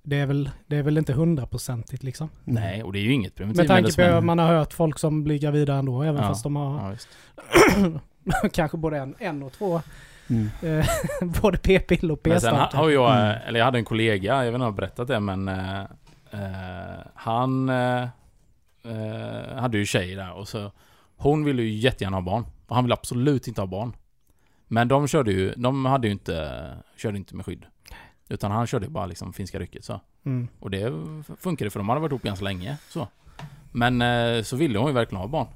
[0.02, 2.28] det är väl, det är väl inte hundraprocentigt liksom.
[2.44, 4.98] Nej, och det är ju inget Med tanke preventivmedel på att man har hört folk
[4.98, 6.28] som blir gravida ändå, även Ja.
[6.28, 6.96] fast de har
[8.32, 9.80] Ja, kanske både en, en och två,
[10.30, 10.48] Mm.
[10.62, 10.86] eh,
[11.42, 12.78] både p-piller och sen p-starter.
[12.78, 13.36] har jag, Mm.
[13.46, 15.80] eller jag hade en kollega, jag vet inte om jag har berättat det men eh,
[16.30, 18.06] eh, Han eh,
[19.56, 20.72] hade ju tjej där och så
[21.16, 23.92] Hon ville ju jättegärna ha barn och han ville absolut inte ha barn.
[24.72, 26.62] Men de körde ju, de hade ju inte,
[26.96, 27.66] körde inte med skydd.
[28.28, 30.00] Utan han körde bara liksom finska rycket så.
[30.24, 30.48] Mm.
[30.58, 30.92] Och det
[31.38, 33.08] funkade för de hade varit ihop ganska länge så.
[33.72, 35.46] Men eh, så ville hon ju verkligen ha barn.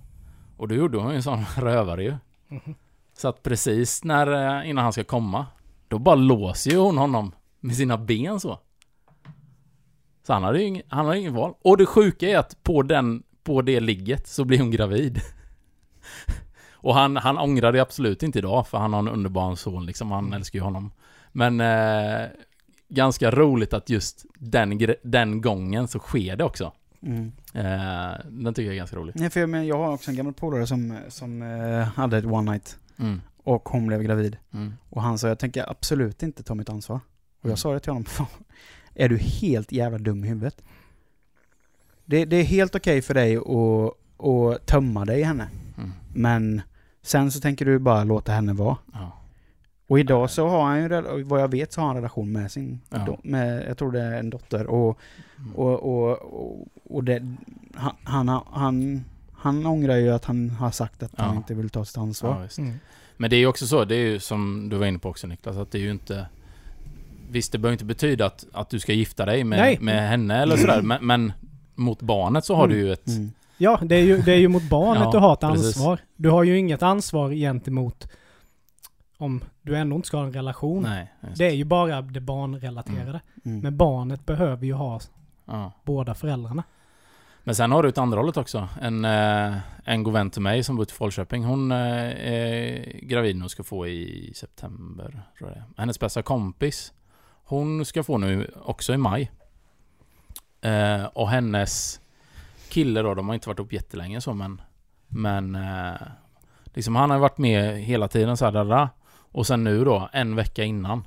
[0.56, 2.14] Och då gjorde hon ju en sån rövare ju.
[2.48, 2.74] Mhm.
[3.12, 5.46] Så att precis när, eh, innan han ska komma,
[5.88, 8.58] då bara låser ju hon honom med sina ben så.
[10.26, 11.54] Så han hade ju ingen, han hade ingen val.
[11.62, 15.20] Och det sjuka är att på den, på det ligget så blir hon gravid.
[16.86, 20.10] Och han, han ångrar det absolut inte idag, för han har en underbar son liksom,
[20.10, 20.90] han älskar ju honom.
[21.32, 22.26] Men eh,
[22.88, 26.72] ganska roligt att just den, den gången så sker det också.
[27.02, 27.32] Mm.
[27.54, 29.14] Eh, den tycker jag är ganska rolig.
[29.16, 32.24] Nej, för jag, men jag har också en gammal polare som, som eh, hade ett
[32.24, 32.78] one night.
[32.98, 33.20] Mm.
[33.44, 34.36] Och hon blev gravid.
[34.54, 34.74] Mm.
[34.90, 36.96] Och han sa, jag tänker absolut inte ta mitt ansvar.
[37.40, 37.50] Och Mm.
[37.52, 38.26] jag sa det till honom, "Fan,
[38.94, 40.62] är du helt jävla dum i huvudet?
[42.04, 45.48] Det, det är helt okej för dig att, att tömma dig i henne.
[45.78, 45.92] Mm.
[46.14, 46.62] Men
[47.06, 48.76] sen så tänker du bara låta henne vara.
[48.92, 49.12] Ja.
[49.88, 52.52] Och idag så har han ju, vad jag vet så har han en relation med
[52.52, 53.18] sin, Ja.
[53.22, 54.66] med, jag tror det är en dotter.
[54.66, 54.98] Och,
[55.38, 55.54] Mm.
[55.54, 57.36] och, och, och, och det,
[57.74, 61.36] han, han, han, han ångrar ju att han har sagt att han Ja.
[61.36, 62.48] inte vill ta sitt ansvar.
[62.56, 62.62] Ja.
[62.62, 62.74] Mm.
[63.16, 65.26] Men det är ju också så, det är ju som du var inne på också
[65.26, 66.26] Niklas, att det är ju inte
[67.30, 69.78] Visst, det behöver inte betyda att, att du ska gifta dig med, Nej.
[69.80, 71.32] med henne eller sådär, men, men
[71.74, 72.76] mot barnet så har Mm.
[72.76, 73.08] du ju ett...
[73.08, 73.32] Mm.
[73.58, 75.66] Ja, det är, ju, det är ju mot barnet Ja, du har ett precis.
[75.76, 76.00] ansvar.
[76.16, 78.08] Du har ju inget ansvar gentemot
[79.18, 80.82] om du ändå inte ska ha en relation.
[80.82, 81.12] Nej.
[81.36, 83.20] Det är ju bara det barnrelaterade.
[83.44, 83.60] Mm.
[83.60, 85.00] Men barnet behöver ju ha
[85.44, 85.72] Ja.
[85.84, 86.62] båda föräldrarna.
[87.44, 88.68] Men sen har du ett andra hållet också.
[88.80, 91.44] En, eh, en god vän till mig som bor i Falköping.
[91.44, 95.22] Hon eh, är gravid och ska få i september.
[95.38, 95.62] Tror jag.
[95.76, 96.92] Hennes bästa kompis.
[97.44, 99.30] Hon ska få nu också i maj.
[100.60, 102.00] Eh, och hennes
[102.76, 104.60] kille då, de har inte varit upp jättelänge så men...
[105.08, 105.54] Men...
[105.54, 105.94] Eh,
[106.74, 108.88] liksom han har varit med hela tiden så här, där.
[109.32, 111.06] Och sen nu då, en vecka innan.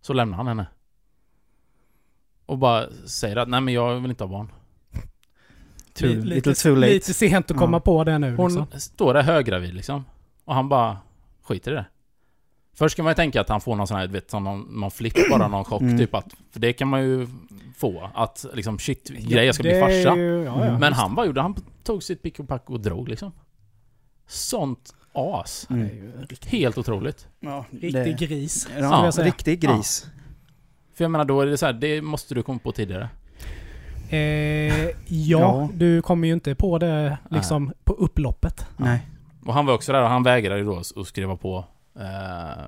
[0.00, 0.66] Så lämnar han henne.
[2.46, 4.52] Och bara säger att nej men jag vill inte ha barn.
[5.94, 6.92] Too, Lite- little too late.
[6.92, 7.80] Lite sent att komma Ja.
[7.80, 8.80] på det nu Hon liksom.
[8.80, 10.04] står där höggravid liksom.
[10.44, 10.98] Och han bara
[11.42, 11.86] skiter i det.
[12.78, 14.60] Först ska man ju tänka att han får någon sån här, du vet, som någon,
[14.80, 15.98] någon flipp bara, någon chock Mm.
[15.98, 16.26] typ att...
[16.52, 17.26] För det kan man ju
[17.76, 18.10] få.
[18.14, 20.16] Att liksom shit, grej, jag ska Det bli farsa.
[20.16, 21.54] ju- ja, ja, Men han bara gjorde, han
[21.84, 23.32] tog sitt pick och pack och drog liksom.
[24.26, 25.66] Sånt as.
[25.70, 25.88] Mm.
[26.46, 27.28] Helt otroligt.
[27.40, 28.68] Ja, riktig gris.
[28.78, 30.06] Ja, riktig gris.
[30.94, 33.08] För jag menar då är det så här, det måste du komma på tidigare.
[34.10, 34.18] Eh,
[34.86, 35.68] ja, Ja.
[35.74, 38.66] du kommer ju inte på det liksom på upploppet.
[38.76, 39.06] Nej.
[39.46, 41.64] Och han var också där och han vägrade ju då att skriva på
[42.00, 42.64] eh,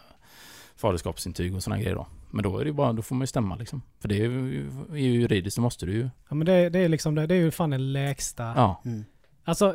[0.76, 2.06] faderskapsintyg och såna grejer då.
[2.30, 3.82] Men då är det ju bara, då får man ju stämma liksom.
[4.00, 6.08] För det är ju, är ju juridiskt, så måste du ju.
[6.28, 8.42] Ja men det, det är liksom det, det är ju fan den lägsta.
[8.42, 9.04] Ja, Mm.
[9.44, 9.74] Alltså,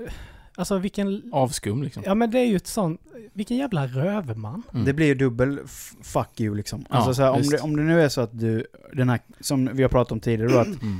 [0.56, 1.30] alltså vilken...
[1.34, 2.04] avskum liksom.
[2.06, 3.02] Ja men det är ju ett sånt...
[3.34, 4.64] Vilken jävla röverman.
[4.74, 4.86] Mm.
[4.86, 5.60] Det blir ju dubbel
[6.02, 6.86] fuck you liksom.
[6.90, 9.20] Ja, Alltså så här, om, det, om det nu är så att du, den här,
[9.40, 11.00] som vi har pratat om tidigare då, att Mm.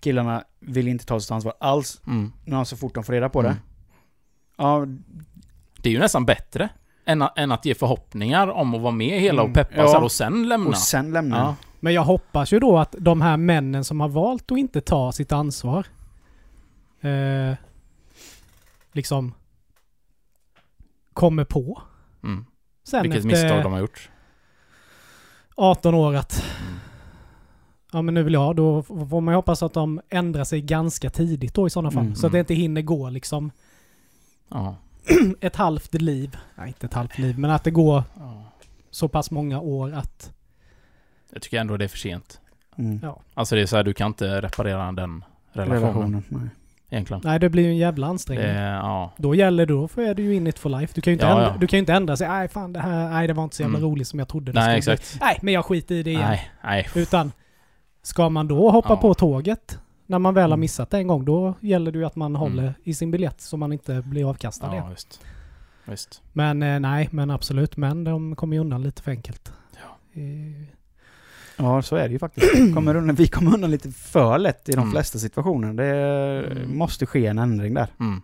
[0.00, 2.32] killarna vill inte ta sitt ansvar alls, Mm.
[2.44, 3.48] när så fort de får reda på det.
[3.48, 3.60] Mm.
[4.56, 4.86] Ja,
[5.82, 6.68] Det är ju nästan bättre.
[7.06, 9.50] Än, att- än att ge förhoppningar om att vara med hela Mm.
[9.50, 9.86] och peppa Ja.
[9.86, 10.68] så här och sen lämna.
[10.68, 11.54] Och sen lämnar Ja.
[11.80, 15.12] Men jag hoppas ju då att de här männen som har valt att inte ta
[15.12, 15.86] sitt ansvar
[17.00, 17.54] eh,
[18.92, 19.34] liksom
[21.12, 21.82] kommer på
[22.24, 22.46] Mm.
[22.84, 24.10] sen Vilket efter misstag de har gjort.
[25.54, 26.78] 18 år att Mm.
[27.92, 30.60] ja men nu vill jag, då f- får man ju hoppas att de ändrar sig
[30.62, 32.02] ganska tidigt då i sådana fall.
[32.02, 32.14] Mm.
[32.14, 33.50] Så att det inte hinner gå liksom
[34.48, 34.76] Ja.
[35.40, 36.36] ett halvt liv.
[36.54, 38.02] Nej, inte ett halvt liv, men att det går
[38.90, 40.32] så pass många år att...
[41.32, 42.40] Jag tycker ändå det är för sent.
[42.78, 43.00] Mm.
[43.02, 43.20] Ja.
[43.34, 45.82] Alltså det är så här, du kan inte reparera den relationen.
[45.82, 46.22] Relationen.
[46.28, 46.48] Nej.
[46.90, 47.20] Egentligen.
[47.24, 48.46] Nej, det blir ju en jävla Det, ansträngning.
[48.56, 49.12] ja.
[49.16, 50.92] Då gäller det, då får är du ju in it for life.
[50.94, 51.56] Du kan ju inte, Ja, ändra, ja.
[51.60, 52.28] Du kan ju inte ändra sig.
[52.28, 53.90] Nej, fan det här, nej det var inte så jävla Mm.
[53.90, 55.12] roligt som jag trodde det Nej, skulle exakt.
[55.18, 55.26] bli.
[55.26, 56.22] Nej, men jag skiter i det igen.
[56.28, 56.88] Nej, nej.
[56.94, 57.32] Utan,
[58.02, 58.96] ska man då hoppa Ja.
[58.96, 60.60] på tåget när man väl har Mm.
[60.60, 62.40] missat det en gång, då gäller det ju att man Mm.
[62.40, 64.84] håller i sin biljett så man inte blir avkastad igen.
[64.84, 65.20] Ja, visst.
[65.84, 66.22] Visst.
[66.32, 67.76] Men eh, nej, men absolut.
[67.76, 69.52] Men de kommer ju undan lite för enkelt.
[69.72, 70.20] Ja.
[70.20, 70.66] Eh,
[71.58, 72.74] Ja, så är det ju faktiskt.
[72.74, 74.90] Kommer undan, vi kommer undan lite för lätt i de Mm.
[74.92, 75.72] flesta situationer.
[75.72, 75.86] Det
[76.52, 76.78] Mm.
[76.78, 77.88] måste ske en ändring där.
[78.00, 78.22] Mm.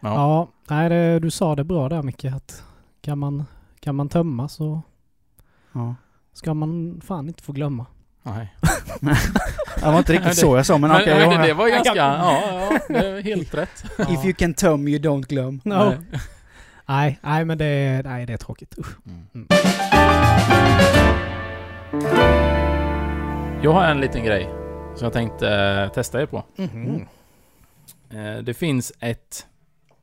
[0.00, 0.14] Ja.
[0.14, 2.24] Ja, nej, det, du sa det bra där Micke.
[2.24, 2.62] Att
[3.00, 3.44] kan man,
[3.80, 4.82] kan man tömma så
[5.72, 5.94] Ja.
[6.32, 7.86] ska man fan inte få glömma.
[8.26, 8.54] Nej.
[9.80, 11.14] Det var inte riktigt så jag sa, men, Men, okej.
[11.14, 11.94] men jag- det, det var ganska...
[11.94, 13.84] Ja, ja, det är helt rätt.
[13.98, 15.60] If you can tum, you don't glöm.
[15.64, 15.74] No.
[15.74, 15.98] Nej.
[16.86, 18.74] Nej, nej men det, nej, det är tråkigt.
[18.78, 18.96] Usch.
[19.34, 19.46] Mm.
[23.62, 24.44] Jag har en liten grej
[24.96, 26.44] som jag tänkte eh, testa er på.
[26.56, 27.06] Mhm.
[28.10, 29.46] Eh, det finns ett...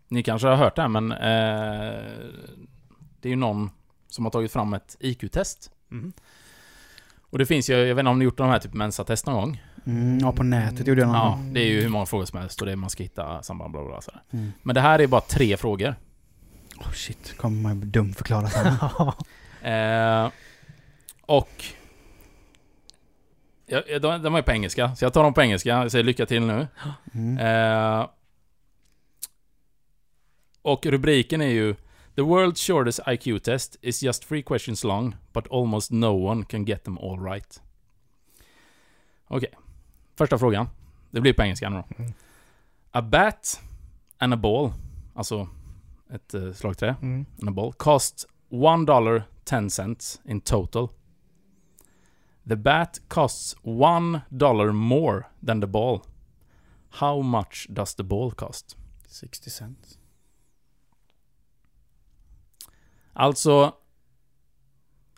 [0.07, 2.01] Ni kanske har hört det här, men eh,
[3.21, 3.69] det är ju någon
[4.07, 5.71] som har tagit fram ett IQ-test.
[7.31, 9.35] Och det finns ju, jag vet inte om ni gjort de här typ Mensa-test någon
[9.35, 9.61] gång?
[9.85, 12.39] Mm, ja, på nätet gjorde jag någon Ja, det är ju hur många frågor som
[12.39, 14.21] helst och det är man ska hitta samband bla bla sådär.
[14.31, 14.51] Mm.
[14.63, 15.95] Men det här är bara tre frågor.
[16.77, 18.73] Oh shit, kommer man dumförklara sen.
[19.63, 20.29] Eh,
[21.21, 21.63] och...
[23.65, 25.69] Ja, de, de är på engelska, så jag tar dem på engelska.
[25.69, 26.67] Jag säger lycka till nu.
[27.13, 27.37] Mm.
[27.37, 28.07] Eh,
[30.61, 31.75] och rubriken är ju
[32.21, 36.65] The world's shortest IQ test is just three questions long, but almost no one can
[36.65, 37.61] get them all right.
[39.27, 39.49] Okej.
[40.15, 40.67] Första frågan.
[41.11, 42.03] Det blir på engelska nu då.
[42.03, 42.13] Mm.
[42.91, 43.61] A bat
[44.17, 44.71] and a ball,
[45.13, 45.47] alltså
[46.13, 47.25] ett uh, slagträ, Mm.
[47.39, 50.89] and a ball, cost one dollar ten cents in total.
[52.49, 56.01] The bat costs one dollar more than the ball.
[56.89, 58.77] How much does the ball cost?
[59.07, 59.97] 60 cent.
[63.13, 63.73] Alltså,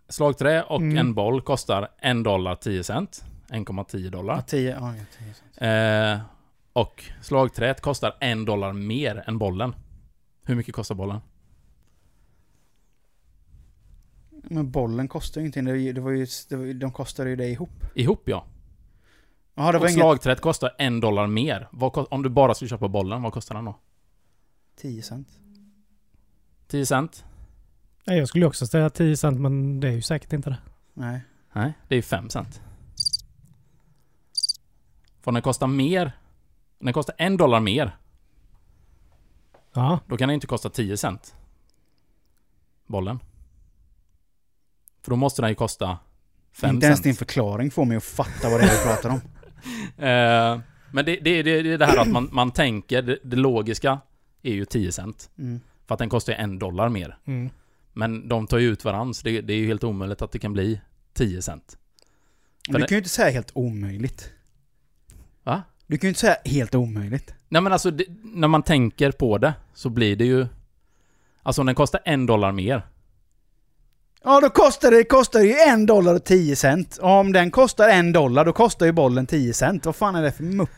[0.09, 0.97] slagträ och Mm.
[0.97, 3.23] en boll kostar en dollar 10 cent.
[3.49, 4.41] 1,10 Ja, dollar.
[4.41, 5.61] 10, ja, ja, 10 cent.
[5.61, 6.25] Eh,
[6.73, 9.75] och slagträet kostar en dollar mer än bollen.
[10.45, 11.19] Hur mycket kostar bollen?
[14.29, 15.65] Men bollen kostar ju ingenting.
[15.65, 17.69] Det var ju, det var ju, det var de kostade ju det ihop.
[17.95, 18.45] Ihop ja.
[19.55, 20.01] Jaha, det var och inget...
[20.01, 21.67] slagträet kostar en dollar mer.
[21.71, 23.75] Vad, om du bara skulle köpa bollen, vad kostar den då?
[24.75, 25.27] 10 cent.
[26.67, 27.25] 10 cent?
[28.05, 30.57] Nej, jag skulle ju också säga 10 cent men det är ju säkert inte det.
[30.93, 31.21] Nej.
[31.53, 32.61] Nej, det är 5 cent.
[35.21, 36.05] För den kostar mer,
[36.79, 37.97] om den kostar en dollar mer,
[39.73, 39.99] Ja.
[40.07, 41.35] då kan den inte kosta 10 cent.
[42.87, 43.19] Bollen.
[45.01, 45.97] För då måste den ju kosta
[46.53, 47.03] 5 Inte ens cent.
[47.03, 49.21] din förklaring får mig att fatta vad det är du pratar om.
[49.97, 50.59] Eh,
[50.91, 53.99] men det, det, det, det är det här att man, man tänker, det, det logiska
[54.41, 55.29] är ju 10 cent.
[55.37, 55.59] Mm.
[55.85, 57.17] För att den kostar ju en dollar mer.
[57.25, 57.49] Mm.
[57.93, 60.39] Men de tar ju ut varandra, så det, det är ju helt omöjligt att det
[60.39, 60.81] kan bli
[61.13, 61.77] 10 cent.
[62.69, 64.29] Men du kan ju inte säga helt omöjligt.
[65.43, 65.63] Va?
[65.87, 67.33] Du kan ju inte säga helt omöjligt.
[67.49, 70.47] Nej men alltså, det, när man tänker på det så blir det ju...
[71.43, 72.81] Alltså om den kostar en dollar mer.
[74.23, 76.97] Ja, då kostar det kostar ju en dollar och 10 cent.
[76.97, 79.85] Och om den kostar en dollar, då kostar ju bollen 10 cent.
[79.85, 80.69] Vad fan är det för mupp?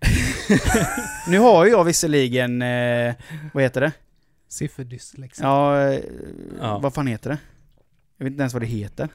[1.28, 3.14] nu har ju jag visserligen, eh,
[3.52, 3.92] vad heter det?
[4.48, 5.42] Sifferdyslexi.
[5.42, 6.00] Ja, eh,
[6.60, 6.78] Ja.
[6.78, 7.38] vad fan heter det?
[8.18, 9.08] Jag vet inte ens vad det heter.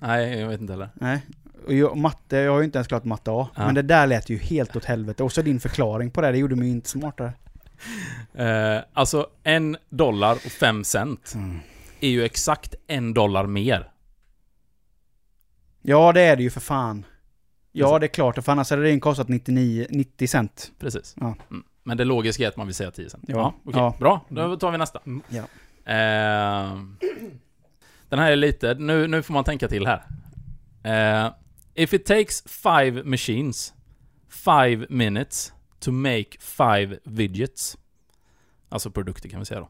[0.00, 0.88] Nej, jag vet inte heller.
[0.94, 1.26] Nej.
[1.66, 3.48] Och jag, matte, jag har ju inte ens klarat matte A.
[3.54, 3.66] Ja.
[3.66, 5.22] Men det där lät ju helt åt helvete.
[5.22, 7.32] Och så din förklaring på det, det gjorde mig ju inte smartare.
[8.34, 11.34] Eh, alltså en dollar och fem cent
[12.00, 13.90] är ju exakt en dollar mer.
[15.82, 17.04] Ja, det är det ju för fan.
[17.72, 18.44] Ja, det är klart.
[18.44, 20.72] För annars hade det ju kostat 99, 90 cent.
[20.78, 21.14] Precis.
[21.20, 21.34] Ja.
[21.50, 21.64] Mm.
[21.82, 23.24] Men det logiska är att man vill säga 10 cent.
[23.28, 23.54] Ja.
[23.64, 23.80] okej.
[23.80, 23.94] Ja.
[23.98, 25.00] Bra, då tar vi nästa.
[25.28, 25.42] Ja.
[25.84, 26.78] Eh,
[28.08, 28.74] den här är lite...
[28.74, 30.04] Nu, nu får man tänka till här.
[30.82, 31.32] Eh,
[31.74, 33.74] if it takes five machines,
[34.28, 37.78] five minutes to make five widgets.
[38.68, 39.68] Alltså produkter kan vi säga då.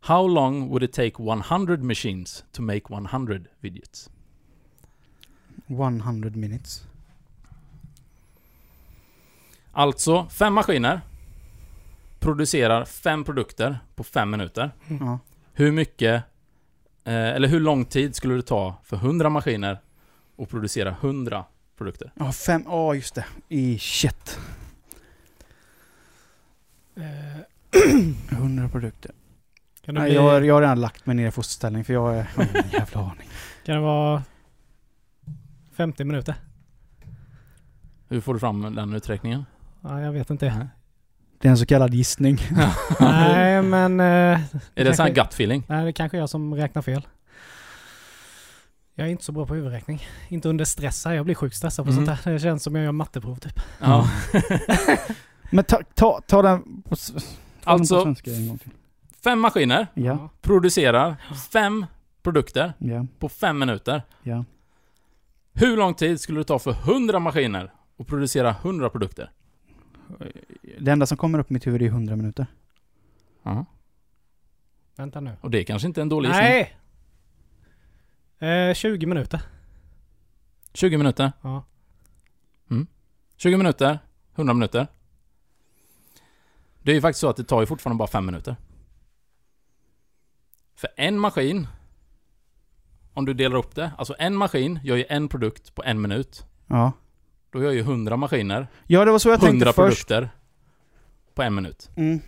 [0.00, 4.10] How long would it take 100 machines to make 100 widgets?
[5.66, 6.86] 100 minutes.
[9.72, 11.00] Alltså, fem maskiner
[12.20, 14.70] producerar fem produkter på fem minuter.
[15.00, 15.18] Ja.
[15.52, 16.14] Hur mycket,
[17.04, 19.78] eh, eller hur lång tid skulle det ta för 100 maskiner
[20.38, 21.44] att producera 100
[21.78, 22.12] produkter?
[22.14, 22.62] Ja, fem...
[22.66, 23.24] Ja, just det.
[23.48, 24.38] I shit.
[26.96, 27.40] Eh,
[28.38, 29.10] 100 produkter.
[29.82, 32.16] kan, det Nej, bli, jag, jag har redan lagt mig ner i fosterställning för jag
[32.16, 33.28] är- har ingen jävla aning.
[33.64, 34.22] kan det vara
[35.72, 36.34] 50 minuter?
[38.08, 39.44] Hur får du fram den uträkningen?
[39.80, 40.68] Ja, jag vet inte.
[41.40, 42.38] Det är en så kallad gissning.
[43.00, 44.00] Nej, men...
[44.00, 44.40] Eh,
[44.74, 45.64] Är det sån här gut feeling?
[45.68, 47.06] nej, det kanske är jag som räknar fel.
[48.94, 50.06] Jag är inte så bra på huvudräkning.
[50.28, 51.12] Inte under stress här.
[51.14, 52.06] Jag blir sjukt stressad på Mm.
[52.06, 52.32] sånt här.
[52.32, 53.60] Det känns som jag gör matteprov typ.
[53.80, 54.10] Ja.
[55.50, 57.22] Men ta, ta, ta den på, ta den
[57.64, 58.70] Alltså- på svenska en gång till.
[59.24, 61.16] Fem maskiner Ja, producerar
[61.52, 61.86] fem
[62.22, 64.02] produkter ja, på fem minuter.
[64.22, 64.44] ja.
[65.54, 69.30] Hur lång tid skulle det ta för 100 maskiner att producera 100 produkter?
[70.80, 72.46] Det enda som kommer upp i mitt huvud är 100 minuter.
[73.42, 73.64] Ja.
[74.96, 75.36] Vänta nu.
[75.40, 76.48] Och det är kanske inte en dålig gissning.
[78.38, 78.68] Nej!
[78.68, 79.42] Eh, 20 minuter.
[80.72, 81.32] 20 minuter.
[81.42, 81.64] Ja.
[83.36, 83.98] 20 minuter.
[84.34, 84.86] 100 minuter.
[86.82, 88.56] Det är ju faktiskt så att det tar ju fortfarande bara 5 minuter.
[90.74, 91.66] För en maskin,
[93.12, 96.46] om du delar upp det, alltså en maskin gör ju en produkt på en minut.
[96.66, 96.92] Ja.
[97.56, 99.76] Då gör ju 100 maskiner Ja, det var så jag 100 tänkte först.
[100.08, 100.28] produkter
[101.34, 101.90] på en minut.
[101.96, 102.20] Mm.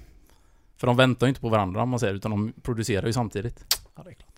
[0.76, 3.76] För de väntar ju inte på varandra om man säger, utan de producerar ju samtidigt.
[3.96, 4.34] Ja, det är klart.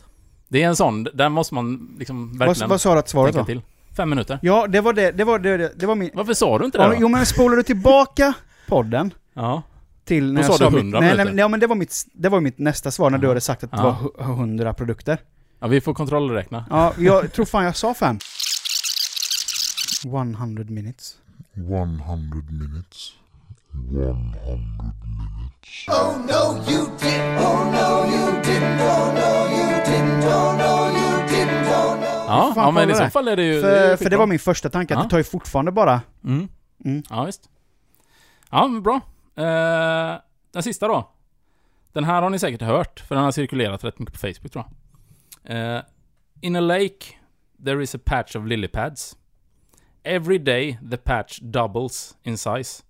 [0.49, 3.35] Det är en sån, där måste man liksom Vad, verkligen vad sa du att svaret
[3.35, 3.45] var?
[3.45, 3.63] till.
[3.97, 4.39] Fem minuter.
[4.43, 5.11] Ja, det var det.
[5.11, 5.57] Det var det.
[5.57, 6.11] Det, det var min...
[6.15, 6.97] Varför sa du inte det Ja, då?
[7.01, 8.33] jo, men spolar du tillbaka
[8.69, 9.63] podden Ja.
[10.05, 11.35] till när Då jag sa du mitt- 100 nej, nej, minuter.
[11.37, 13.31] nej, men det var mitt, det var mitt nästa svar när du Ja.
[13.31, 13.83] hade sagt att det Ja.
[13.83, 15.19] var hu- 100 produkter.
[15.61, 16.65] ja, vi får kontrollräkna.
[16.71, 18.19] Ja, jag tror fan jag sa fem.
[20.05, 21.19] 100 minutes.
[21.55, 23.13] 100 minutes.
[23.73, 24.25] 100
[25.19, 25.89] minutes.
[25.89, 27.39] Oh no, you didn't.
[27.39, 28.81] Oh no, you didn't.
[28.81, 30.25] Oh no, you didn't.
[30.25, 31.67] Oh no, you didn't.
[31.69, 32.07] Oh no.
[32.29, 33.11] Ja, ja men i så det.
[33.11, 33.55] fall är det ju...
[33.55, 35.05] det För, ju för det var min första tanke, att Ja.
[35.05, 36.01] det tar ju fortfarande bara...
[36.25, 36.49] Mm.
[36.85, 37.03] Mm.
[37.11, 37.51] Ja, visst.
[38.51, 39.01] Ja, men bra.
[39.37, 40.21] Eh,
[40.53, 41.11] den sista då.
[41.93, 44.65] Den här har ni säkert hört, för den har cirkulerat rätt mycket på Facebook tror
[45.45, 45.77] jag.
[45.77, 45.83] Eh,
[46.41, 47.07] in a lake,
[47.65, 49.17] there is a patch of lily pads.
[50.05, 52.83] Every day the patch doubles in size.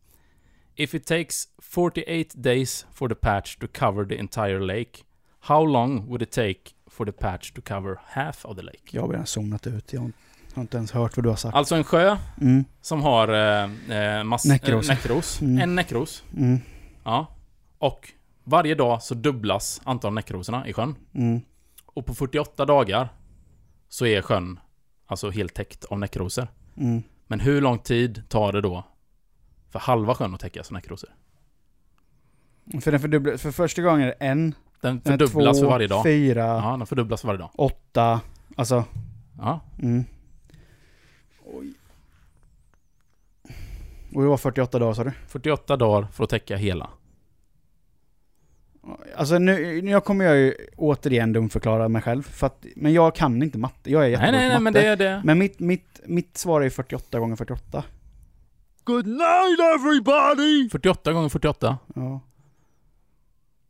[0.77, 5.05] If it takes 48 days for the patch to cover the entire lake,
[5.41, 8.81] how long would it take for the patch to cover half of the lake?
[8.91, 10.01] Jag har redan zonat ut, jag
[10.55, 11.55] har inte ens hört vad du har sagt.
[11.57, 14.89] Alltså en sjö Mm, som har eh, eh, mass, Näckros.
[14.89, 15.41] Eh, näckros.
[15.41, 15.59] Mm.
[15.59, 16.23] En näckros.
[16.37, 16.59] mm,
[17.05, 17.27] Ja.
[17.79, 18.09] Och
[18.45, 20.95] varje dag så dubblas antal näckrosorna i sjön.
[21.15, 21.41] mm.
[21.87, 23.09] Och på 48 dagar
[23.89, 24.61] så är sjön
[25.07, 26.49] alltså helt täckt av näckrosor.
[26.81, 27.03] Mm.
[27.27, 28.85] Men hur lång tid tar det då
[29.71, 31.11] för halva sjön att täckas av näckrosor?
[32.81, 35.71] För, den fördubblar, för första gången är det en, Den den är fördubblas två, för
[35.71, 36.05] varje dag.
[36.05, 37.51] fyra, Ja, den fördubblas för varje dag.
[37.55, 38.21] åtta,
[38.57, 38.85] alltså...
[39.39, 39.61] Ja.
[39.83, 40.05] Mm.
[41.45, 41.73] Oj.
[44.15, 45.13] Och det var 48 dagar sa du?
[45.27, 46.91] 48 dagar för att täcka hela.
[49.17, 52.23] Alltså nu, nu kommer jag ju återigen dumförklara mig själv.
[52.23, 53.91] För att, men jag kan inte matte.
[53.91, 54.63] Jag är Nej, jättebra nej, på nej, matte.
[54.63, 55.23] men det är det.
[55.25, 57.85] Men mitt, mitt, mitt svar är 48 gånger 48.
[58.85, 60.69] Good night, everybody!
[60.71, 61.79] 48 gånger 48.
[61.95, 62.21] Ja.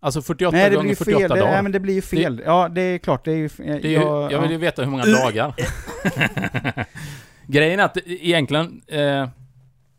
[0.03, 1.29] Alltså 48 Nej, det gånger ju 48 fel.
[1.31, 1.53] Det, dagar.
[1.53, 2.43] nej, men det blir ju fel.
[2.47, 3.25] ja, det är klart.
[3.25, 3.49] Det är ju...
[3.57, 5.55] Det är ju, jag, jag vill ju veta hur många dagar.
[7.47, 9.29] Grejen är att det- egentligen, eh,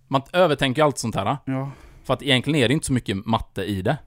[0.07, 1.37] man övertänker allt sånt här.
[1.45, 1.71] Ja.
[2.03, 3.97] För att egentligen är det inte så mycket matte i det.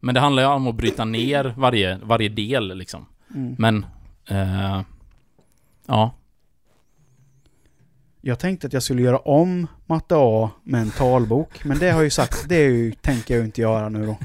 [0.00, 3.06] Men det handlar ju om att bryta ner varje, varje del liksom.
[3.34, 3.54] Mm.
[3.58, 3.86] Men,
[4.28, 4.80] eh,
[5.86, 6.14] ja.
[8.20, 11.64] Jag tänkte att jag skulle göra om matte A med en talbok.
[11.64, 14.06] Men det har jag ju sagt, det är ju, tänker jag ju inte göra nu
[14.06, 14.16] då.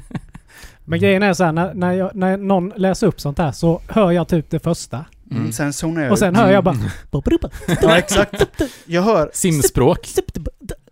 [0.84, 3.80] Men grejen är så här, när, när, jag, när någon läser upp sånt här så
[3.88, 5.04] hör jag typ det första.
[5.30, 5.52] Mm.
[5.52, 6.40] Sen zonar jag Och sen ut.
[6.40, 6.76] hör jag bara...
[7.82, 8.62] Ja, exakt.
[8.86, 9.30] Jag hör...
[9.32, 10.08] Simspråk.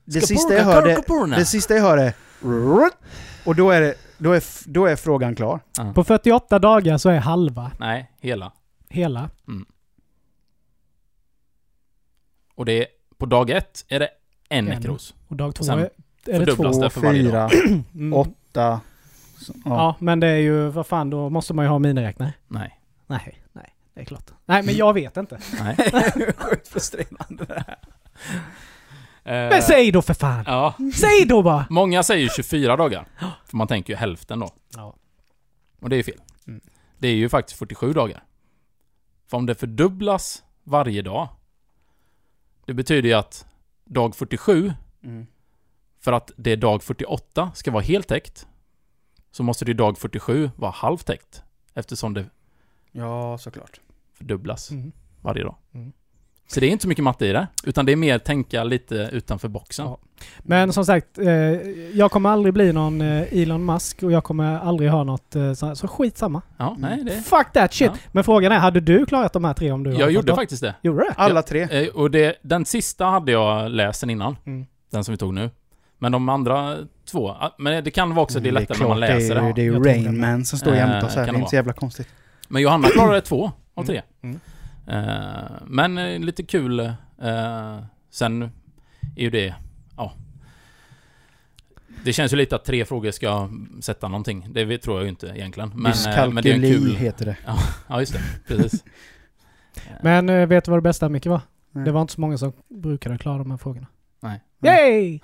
[0.05, 2.13] Det sista jag hör, det, det sista jag hör är...
[3.45, 5.61] Och då är, det, då, är, då är frågan klar.
[5.95, 8.53] På 48 dagar så är halva Nej, hela.
[8.89, 9.31] hela.
[12.55, 12.87] Och det är,
[13.19, 14.09] på dag ett är det
[14.49, 14.75] en En.
[14.75, 15.15] nekros.
[15.29, 15.91] Och dag två Sen är,
[16.27, 16.81] är det två.
[16.81, 17.51] det för varje dag.
[17.53, 18.13] fyra, Mm.
[18.13, 18.81] åtta...
[19.39, 19.71] Så, Ja.
[19.71, 19.97] ja.
[19.99, 22.33] men det är ju, vad fan, då måste man ju ha miniräknare.
[22.49, 22.81] Nej.
[23.07, 24.31] Nej, nej, det är klart.
[24.45, 25.39] Nej, men jag vet inte.
[25.61, 25.77] Nej.
[26.37, 27.79] Sjukt frustrerande det här.
[29.25, 30.45] Eh, Men säg då för fan!
[30.47, 30.75] Ja.
[30.95, 31.67] Säg då bara!
[31.71, 33.07] Många säger 24 dagar.
[33.47, 34.51] För man tänker ju hälften då.
[34.77, 34.95] Ja.
[35.81, 36.21] Och det är fel.
[36.47, 36.61] Mm.
[36.99, 38.25] Det är ju faktiskt 47 dagar.
[39.27, 41.29] För om det fördubblas varje dag,
[42.67, 43.47] det betyder ju att
[43.85, 44.73] dag 47,
[45.05, 45.27] Mm.
[46.01, 48.47] för att det är dag 48 ska vara helt täckt,
[49.31, 51.43] så måste det ju dag 47 vara halvtäckt.
[51.75, 52.25] Eftersom det
[52.93, 53.81] Ja, såklart.
[54.13, 54.93] fördubblas Mm.
[55.21, 55.57] varje dag.
[55.75, 55.93] Mm.
[56.47, 59.09] Så det är inte så mycket matte i det, utan det är mer tänka lite
[59.13, 59.87] utanför boxen.
[59.87, 59.99] Ja.
[60.39, 61.29] Men som sagt, eh,
[61.95, 65.53] jag kommer aldrig bli någon eh, Elon Musk och jag kommer aldrig ha något eh,
[65.53, 66.43] så, så skitsamma.
[66.57, 67.11] Ja, nej, det...
[67.11, 67.91] Fuck that shit!
[67.95, 67.99] Ja.
[68.13, 70.75] Men frågan är, hade du klarat de här tre om du Jag gjorde faktiskt det.
[70.83, 71.15] Gjorde det?
[71.17, 71.63] Alla tre.
[71.71, 74.37] Eh, Och det, den sista hade jag läst sen innan.
[74.47, 74.67] Mm.
[74.91, 75.51] Den som vi tog nu.
[75.99, 76.77] Men de andra
[77.11, 79.41] två, ah, men det kan vara också det är Mm, lättare när man läser det.
[79.41, 80.11] Är, det är ju Rain det.
[80.11, 81.27] Man som står jämte oss här.
[81.27, 82.09] Det är inte så jävla konstigt.
[82.49, 84.03] Men Johanna klarade två av tre.
[84.23, 84.41] Mm.
[84.93, 86.81] Eh, men eh, lite kul.
[86.81, 87.79] eh,
[88.11, 88.43] sen
[89.17, 89.55] är ju det,
[89.97, 90.13] ja.
[92.05, 94.47] Det känns ju lite att tre frågor ska sätta någonting.
[94.53, 95.73] Det tror jag ju inte egentligen.
[95.75, 96.97] Men, eh, men det är en kul...
[96.97, 97.37] heter det.
[97.89, 98.21] Ja, just det.
[98.47, 98.85] Precis.
[100.03, 101.41] Men vet du vad det bästa Micke var?
[101.71, 101.85] Nej.
[101.85, 103.87] Det var inte så många som brukade klara de här frågorna.
[104.21, 104.41] Nej.
[104.63, 105.21] Yay!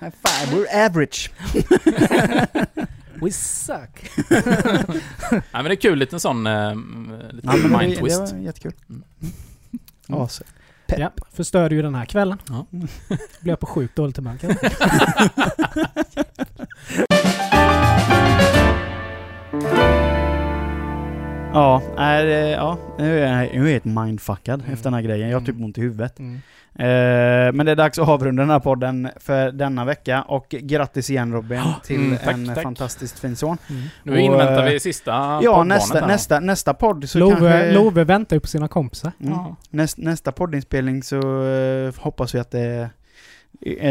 [0.00, 1.30] High five, we're average.
[3.22, 4.10] We suck!
[5.30, 6.46] Nej men det är kul, liten sån...
[6.46, 6.74] Uh,
[7.32, 8.32] liten Ja, det, mind det twist.
[8.32, 8.72] var jättekul.
[8.88, 9.02] Mm.
[10.22, 10.42] As.
[10.86, 10.98] Pepp.
[10.98, 12.38] Ja, förstörde ju den här kvällen.
[12.48, 12.66] Ja.
[13.40, 14.36] Blev jag på sjukt dåligt humör
[21.52, 24.72] Ja, är, eh, ja, nu är jag, nu är jag helt mindfuckad Mm.
[24.72, 25.28] efter den här grejen.
[25.28, 25.64] Jag har typ Mm.
[25.64, 26.18] ont i huvudet.
[26.18, 26.40] mm.
[26.78, 30.22] Eh, men det är dags att avrunda den här podden för denna vecka.
[30.22, 32.62] Och grattis igen Robin till Mm, tack, en tack.
[32.62, 33.58] fantastiskt fin son.
[33.70, 33.82] Mm.
[34.02, 37.72] Nu Och, inväntar eh, vi sista Ja, nästa, nästa, nästa podd så Love, kanske...
[37.72, 39.12] Love väntar ju på sina kompisar.
[39.20, 39.32] Mm.
[39.32, 39.56] Ja.
[39.70, 42.88] Näst, nästa poddinspelning så eh, hoppas vi att det eh,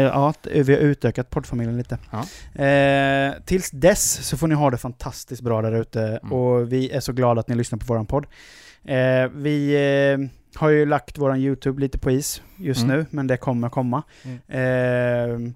[0.02, 1.98] Ja, att vi har utökat poddfamiljen lite.
[2.10, 2.18] Ja.
[2.64, 6.32] Eh, tills dess så får ni ha det fantastiskt bra där ute Mm.
[6.32, 8.26] och vi är så glada att ni lyssnar på våran podd.
[8.84, 12.96] Eh, vi eh, har ju lagt våran YouTube lite på is just Mm.
[12.96, 14.02] nu, men det kommer komma.
[14.24, 14.38] Mm.
[15.46, 15.52] Eh,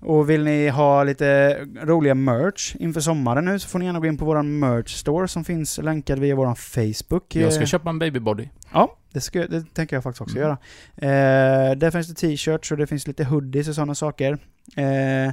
[0.00, 4.06] och vill ni ha lite roliga merch inför sommaren nu så får ni gärna gå
[4.06, 7.36] in på våran merch store som finns länkad via våran Facebook.
[7.36, 8.48] Jag ska Eh, köpa en babybody.
[8.72, 10.48] Ja, det, ska, det tänker jag faktiskt också Mm.
[10.48, 10.58] göra.
[11.70, 14.38] Eh, där finns det t-shirts och det finns lite hoodies och sådana saker.
[14.76, 15.32] Eh,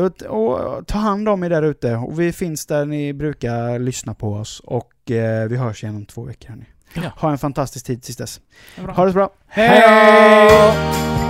[0.00, 1.94] och, och ta hand om er där ute.
[1.96, 4.60] Och vi finns där ni brukar lyssna på oss.
[4.64, 6.48] Och eh, vi hörs igen om två veckor.
[6.48, 6.64] Hörni.
[6.94, 7.10] Ja.
[7.16, 8.40] Ha en fantastisk tid tills dess.
[8.76, 8.94] Det är bra.
[8.94, 9.30] Ha det så bra.
[9.48, 11.21] Hej!